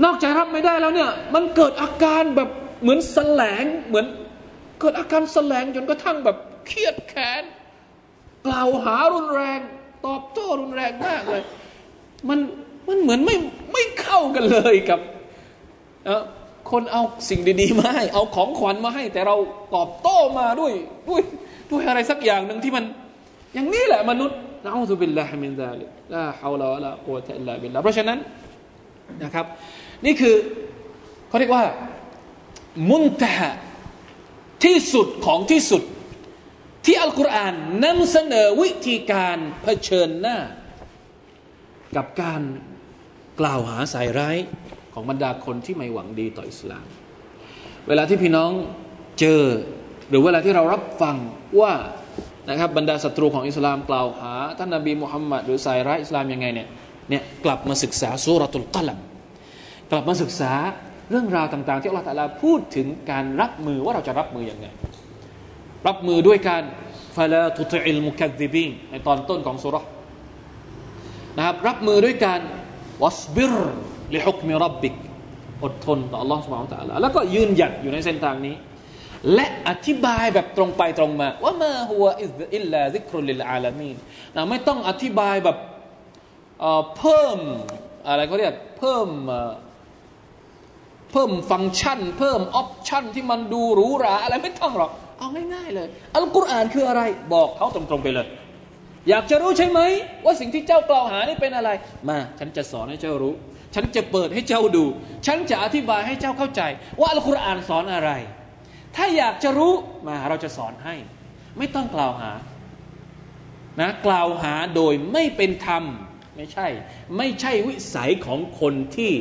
[0.03, 2.49] นอกจากรับไม่ได้แล้วเนี่ยมันเกิดอาการแบบ
[2.82, 4.05] เหมือนแสลงเหมือน
[4.82, 7.43] เกิดอาการแสลงจนกระทั่งแบบเครียดแค้น
[8.47, 9.59] กล่าวหารุนแรง
[10.05, 11.43] ตอบโต้รุนแรงมากเลย
[12.29, 12.39] มัน
[12.87, 13.35] มันเหมือนไม่
[13.73, 14.99] ไม่เข้ากันเลยกับ
[16.71, 19.35] คนเอาสิ่งดีๆมาให้ เอาของขวัญมาให้ แต่เรา
[19.75, 20.73] ตอบโต้มาด้วย
[21.09, 21.21] ด้วย
[21.71, 22.83] ด้วยอะไรสักอย่างหนึ่งที่มัน
[23.53, 28.17] อย่างนี้แหละมนุษย์نعوذ بالله من ذلك لا حول ولا قوة إلا بالله เพราะฉะนั้น
[29.23, 29.45] นะครับ
[30.05, 30.35] นี่คือ
[31.27, 31.65] เขาเรียกว่า
[32.89, 33.33] มุนตะ
[34.63, 35.83] ที่สุดของที่สุด
[36.89, 37.53] ที่อัลกุรอาน
[37.85, 40.38] นำเสนอวิธีการเผชิญหน้า
[41.95, 42.41] กับการ
[43.39, 44.38] กล่าวหาสายร้าย
[44.93, 46.85] ของบรรดาคนที่ไม่หวังดีต่ออิสลาม
[47.88, 48.51] เวลาที่พี่น้อง
[49.19, 49.43] เจอ
[50.09, 51.15] หรือเวลาที่เรารับฟัง
[51.61, 51.73] ว่า
[52.49, 56.67] นะครับบรรดาศัตรูของอิสลามกล่าวหาท่านนบีมุฮัมมัดหรือสายร้ายอิสลามยังไงเนี่ย
[57.09, 58.99] เนี่ยกลับมาศึกษาสุรตุลกลัม
[59.91, 60.53] กลับมาศึกษา
[61.11, 64.67] เรื่องราวต่าง ๆ ที่อัลลอฮฺตาลาพูดถึงการรับมือว่าเราจะรับมืออยังไง
[65.88, 66.62] รับมือด้วยการ
[67.16, 69.76] ฟาลาตุติอิลมุคัดดิบีนในตอนต้นของสุร
[71.36, 72.40] นะครับรับมือด้วยการ
[73.03, 73.53] วัสบิร
[74.14, 74.94] ลิฮุกมิรับบิก
[75.64, 78.55] อดทนต่อ Allah سبحانه และ تعالى แล้วก็ยืนหยัดอยู่ในเส้นทางนี้
[79.34, 82.07] และอธิบายแบบตรงไปตรงมา ว่ามาหัว
[82.55, 83.96] อิลลาซิกรุลิลอาลามีน
[84.34, 85.59] นะไม่ต้องอธิบายแบบ
[86.98, 87.38] เพิ่ม
[88.09, 89.09] อะไรเขาเรียกเพิ่ม
[91.11, 97.01] เพิ่มฟังก์ชัน เพิ่มออปชันที่มันดูหรูหราอะไรไม่ต้องหรอก เอาง่ายๆเลย อัลกุรอานคืออะไร
[97.34, 98.28] บอกเขาตรงๆไปเลย
[99.09, 99.80] อยากจะรู้ใช่ไหม
[100.26, 101.70] ว่าสิ่งที่เจ้ากล่าวหานี่เป็นอะไร
[102.09, 103.34] มา ฉันจะสอนให้เจ้ารู้
[103.76, 104.86] ฉันจะเปิดให้เจ้าดู
[105.28, 106.61] ฉันจะอธิบายให้เจ้าเข้าใจ
[106.99, 108.11] ว่าอัลกุรอานสอนอะไร
[108.95, 109.74] ถ้าอยากจะรู้
[110.07, 110.95] มาเราจะสอนให้
[111.57, 112.32] ไม่ต้องกล่าวหา
[113.82, 115.84] นะกล่าวหาโดยไม่เป็นธรรม
[116.38, 116.67] ไม่ใช่
[117.17, 119.13] ไม่ใช่วิสัยของคนที่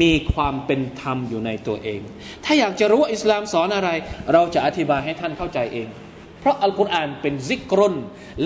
[0.00, 2.00] มีความเป็นธรรมอยู่ในตัวเอง
[2.44, 3.90] ถ้าอยากจะรู้ว่าอิสลามสอนอะไร
[4.32, 5.88] เราจะอธิบายให้ท่านเข้าใจเอง
[6.40, 7.94] เพราะอัลกุรอานเป็นซิกรุน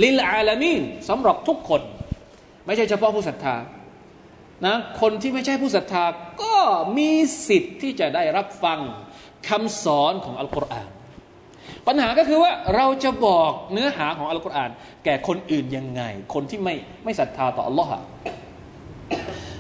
[0.03, 1.82] ลิลอาลามีนสำหรับทุกคน
[2.66, 3.57] ไม่ใช่เฉพาะผู้ศรัทธา
[4.66, 6.05] นะคนที่ไม่ใช่ผู้ศรัทธา
[6.42, 6.57] ก็
[6.98, 7.11] มี
[7.48, 8.78] สิทธิ์ที่จะได้รับฟัง
[9.48, 10.88] คำสอนของอัลกุรอาน
[11.87, 14.70] ปัญหาก็คือว่าเราจะบอกเนื้อหาของอัลกุรอาน
[15.05, 16.03] แก่คนอื่นยังไง
[16.35, 16.74] คนที่ไม่
[17.05, 17.91] ไม่ศรัทธาต่ออัลลอฮ์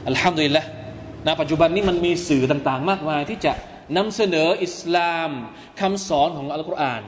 [0.08, 0.64] อัลฮัมดุลิลละ
[1.26, 3.52] ณปัจจุบันนี้มันมีสื่อต่างๆ มากมายที่จะ
[3.96, 5.30] นำเสนออิสลาม
[5.80, 7.02] คำสอนของอัลกุรอาน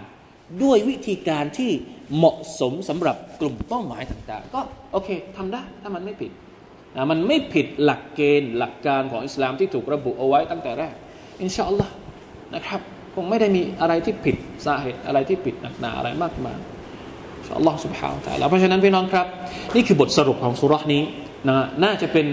[0.63, 1.71] ด้วยวิธีการที่
[2.17, 4.61] เหมาะสมสำหรับกลุ่มเป้าหมายต่างๆ ก็
[4.93, 6.33] โอเคทำได้ถ้ามันไม่ผิด
[6.97, 10.95] นะมันไม่ผิดหลักเกณฑ์หลักการของอิสลามที่ถูกระบุเอาไว้ตั้งแต่แรก
[11.43, 11.95] อินชาอัลลอฮ์
[12.55, 12.81] นะครับ
[13.15, 14.37] คงไม่ได้มีอะไรที่ผิด
[14.67, 16.59] สาเหตุอะไรที่ผิดหนักหนาอะไรมากมาย
[17.57, 19.27] อัลลอฮฺสุบฮาวตะลาเพราะฉะนั้นพี่น้องครับ
[19.75, 21.03] นี่คือบทสรุปของสุรานี้
[21.49, 22.27] นะน่าจะเป็น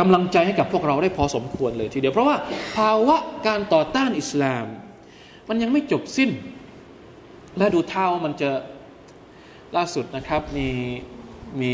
[0.00, 2.36] กำลังใจให้กับพวกเราได้พอสมควรเลยทีเดียว เพราะว่า
[2.76, 4.66] ภาวะการต่อต้านอิสลาม
[5.48, 6.30] มันยังไม่จบสิ้น
[7.58, 8.50] และดูเท่ามันจะ
[9.76, 10.68] ล่าสุดนะครับมี
[11.60, 11.72] มี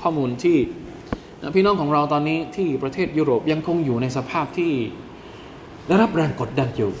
[0.00, 0.56] ข้อมูลที่
[1.54, 4.72] พี่น้องของเราตอนนี้ที่ประเทศยุโรปยังคงอยู่ในสภาพที่
[5.88, 6.92] ได้รับแรงกดดันอยู่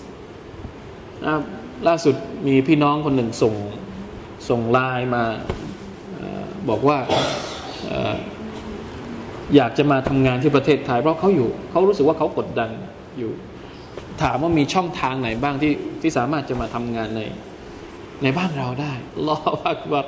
[1.88, 2.14] ล่าสุด
[2.46, 3.54] มีพี่น้องคนหนึ่งส่ง
[4.48, 5.24] ส่งไลน์มา
[6.68, 6.98] บอกว่า
[9.54, 12.70] อยากจะมาทำงานที่ประเทศไทย เพราะเขาอยู่เขารู้สึกว่าเขากดดัน
[13.18, 13.32] อยู่
[14.22, 17.20] ถามว่ามีช่องทางไหนบ้างที่ที่สามารถจะมาทำงานใน
[18.22, 18.92] ในบ้านเราได้
[19.26, 20.06] รอวักบัก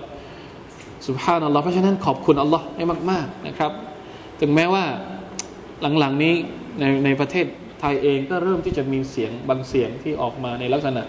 [1.07, 3.73] สุภาพนัลลอฮ์เพราะฉะนั้นขอบคุณอัลลอฮ์ให้มาก ๆนะครับ
[4.41, 4.85] ถึงแม้ว่า
[5.99, 6.35] หลังๆนี้
[6.79, 7.47] ในในประเทศ
[7.85, 11.03] ทยเองก็เริ่มที่จะมีเสียงบางเสียงที่ออกมาในลักษณะ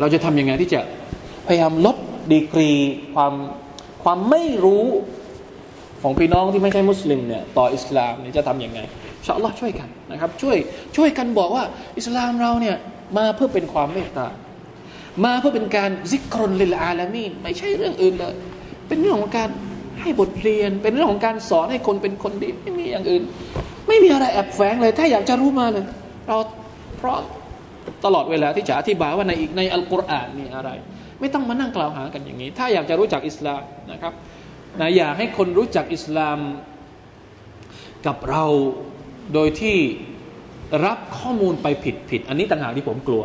[0.00, 0.80] เราจะทำยังไงที่จะ
[1.46, 1.96] พยายามลด
[2.32, 2.70] ดีกรี
[3.14, 3.32] ความ
[4.04, 4.84] ความไม่รู้
[6.02, 8.80] ของพี่น้องที่ไม่ใช่มุสลิมเนี่ยต่ออิสลามเนี่ยจะทำยังไง
[9.24, 10.56] ชอัลลอฮ์ช่วยกันนะครับ ช่วย
[10.96, 11.64] ช่วยกันบอกว่า
[11.98, 12.76] อิสลามเราเนี่ย
[13.16, 14.28] มาเพื่อเป็นความเมตตา
[15.24, 18.34] มาเพื่อเป็นการذكر للعالمين ไม่ใช่เรื่องอื่นเลย
[18.88, 19.48] เป็นเรื่องของการ
[20.00, 23.22] ให้บทเรียน เป็นเรื่องของการสอนให้คนเป็นคนดีไม่มีอย่างอื่น
[23.88, 25.84] ไม่มีอะไรแอบแฝงเลย ถ้าอยากจะรู้มาเลย
[26.26, 26.36] เรา
[26.98, 27.18] เพราะ
[28.04, 30.70] ตลอดเวลาที่จะอธิบายว่าในอีกในอัลกุรอานมีอะไร
[31.20, 33.62] ไม่ต้องมานั่งกล่าวหากันอย่างนี้ ถ้าอยากจะรู้จักอิสลาม
[33.92, 34.12] นะครับ
[34.80, 36.38] นะอยากให้คนรู้จักอิสลาม
[38.06, 38.44] กับเรา
[39.34, 39.76] โดยที่
[40.86, 43.22] รับข้อมูลไปผิดผิด อันนี้ต่างหากที่ผมกลัว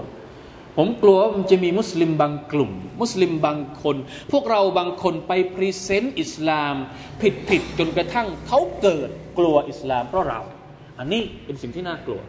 [0.78, 3.96] ผมกลัวว่ามันจะมีมุสลิมบางกลุ่ม มุสลิมบางคน
[4.32, 6.76] พวกเราบางคนไป present อิสลาม
[7.22, 9.10] ผิดผิดจนกระทั่งเขาเกิด
[9.40, 10.42] กลัวอิสลามเพราะเรา
[11.00, 12.22] อันนี้เป็นสิ่งที่น่ากลัว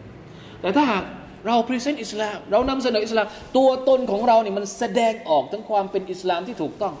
[0.61, 1.03] แต่ถ้าหาก
[1.47, 3.27] เรา present อิสลาม เรานำเสนออิสลาม
[3.57, 6.93] ตัวตนของเราเนี่ยมันแสดงออกถึงความเป็นอิสลามที่ถูกต้อง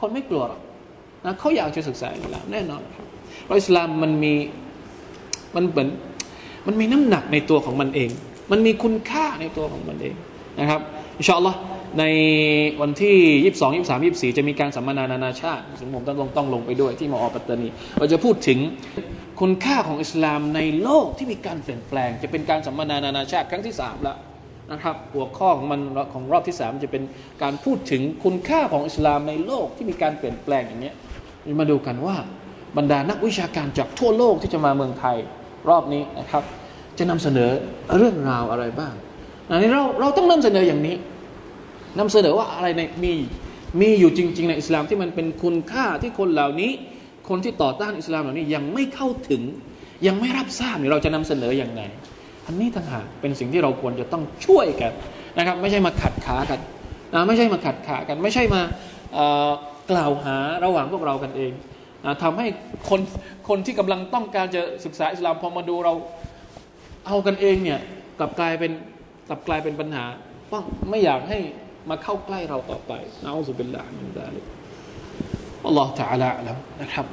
[0.00, 0.60] คนไม่กลัวหรอก
[1.24, 2.82] นะเขาอยากจะศึกษาอิสลามแน่นอน
[3.44, 4.34] เพราะอิสลามมันมี
[5.56, 5.88] มันเหมือน
[6.66, 8.10] มันมีน้ำหนักในตัวของมันเอง
[8.50, 10.14] มันมีคุณค่าในตัวของมันเอง
[10.58, 10.80] นะครับ
[11.18, 11.58] อินชาอัลลอฮ์
[11.98, 12.04] ใน
[12.80, 13.16] วันที่
[13.52, 18.58] 22 23 24 จะมีการสัมมนานานาชาติซึ่งผมต้องลงต้องลงไปด้วยที่มอปัตตานีเราจะพูดถึง
[19.40, 24.16] คุณค่าของอิสลามในโลกที่มีการเปลี่ยนแปลง จะเป็นการสัมมนานานาชาติครั้งที่สามแล้ว
[24.72, 25.80] นะครับหัวข้อของมัน
[26.12, 27.02] ของรอบที่สามจะเป็น
[27.42, 30.94] การพูดถึงคุณค่าของอิสลามในโลกที่มีการเปลี่ยนแปลงอย่างเนี้ย
[31.60, 32.16] มาดูกันว่า
[32.76, 35.16] บรรดานักวิชาการจากทั่วโลกที่จะมาเมืองไทย
[35.68, 36.44] รอบนี้นะครับ
[36.98, 37.50] จะนำเสนอ
[37.96, 38.94] เรื่องราวอะไรบ้าง
[39.50, 40.96] อันนี้เราเราต้องนำเสนออย่างนี้
[41.98, 43.12] นำเสนอว่าอะไรในมี
[43.80, 46.72] มีอยู่จริง ๆ ในอิสลามที่มันเป็นคุณค่าที่คนเหล่านี้
[47.28, 49.42] คนที่ต่อต้านอิสลามเหล่านี้ยังไม่เข้าถึง
[50.06, 51.82] ยังไม่รับทราบเนี่ยเราจะนำเสนออย่างไร
[52.46, 54.92] อันนี้ต่างหากเป็นสิ่งที่เราควรจะต้องช่วยกัน
[55.38, 56.60] นะครับ ไม่ใช่มาขัดขากัน
[57.14, 58.62] นะไม่ใช่มาขัดขากัน ไม่ใช่มา
[59.90, 61.52] กล่าวหาระหว่างพวกเรากันเอง
[62.04, 62.46] นะทำให้
[62.88, 63.00] คน
[63.48, 65.94] คนที่กำลังต้องการจะศึกษาอิสลามพอมาดูเรา
[67.06, 67.80] เอากันเองเนี่ย
[68.18, 68.72] กลับกลายเป็น
[69.29, 70.05] กลับกลายเป็นปัญหา
[70.47, 71.39] เพราะไม่อยากให้
[71.89, 72.91] มาเข้าใกล้เราต่อไป
[73.23, 74.45] นะอัลลอฮฺบิลลาฮิมินซาลิก
[75.67, 76.49] อัลลอฮฺ تعالى อัล
[76.81, 77.07] นะครับ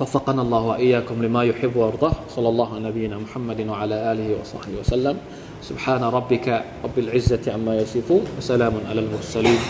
[0.00, 5.16] وفقنا الله وإياكم لما يحب ويرضاه صلى الله على نبينا محمد وعلى آله وصحبه وسلم
[5.62, 9.60] سبحان ربك رب العزة عما يصفون وسلام على المرسلين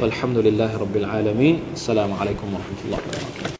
[0.00, 3.42] والحمد لله رب العالمين السلام عليكم ورحمة الله وبركاته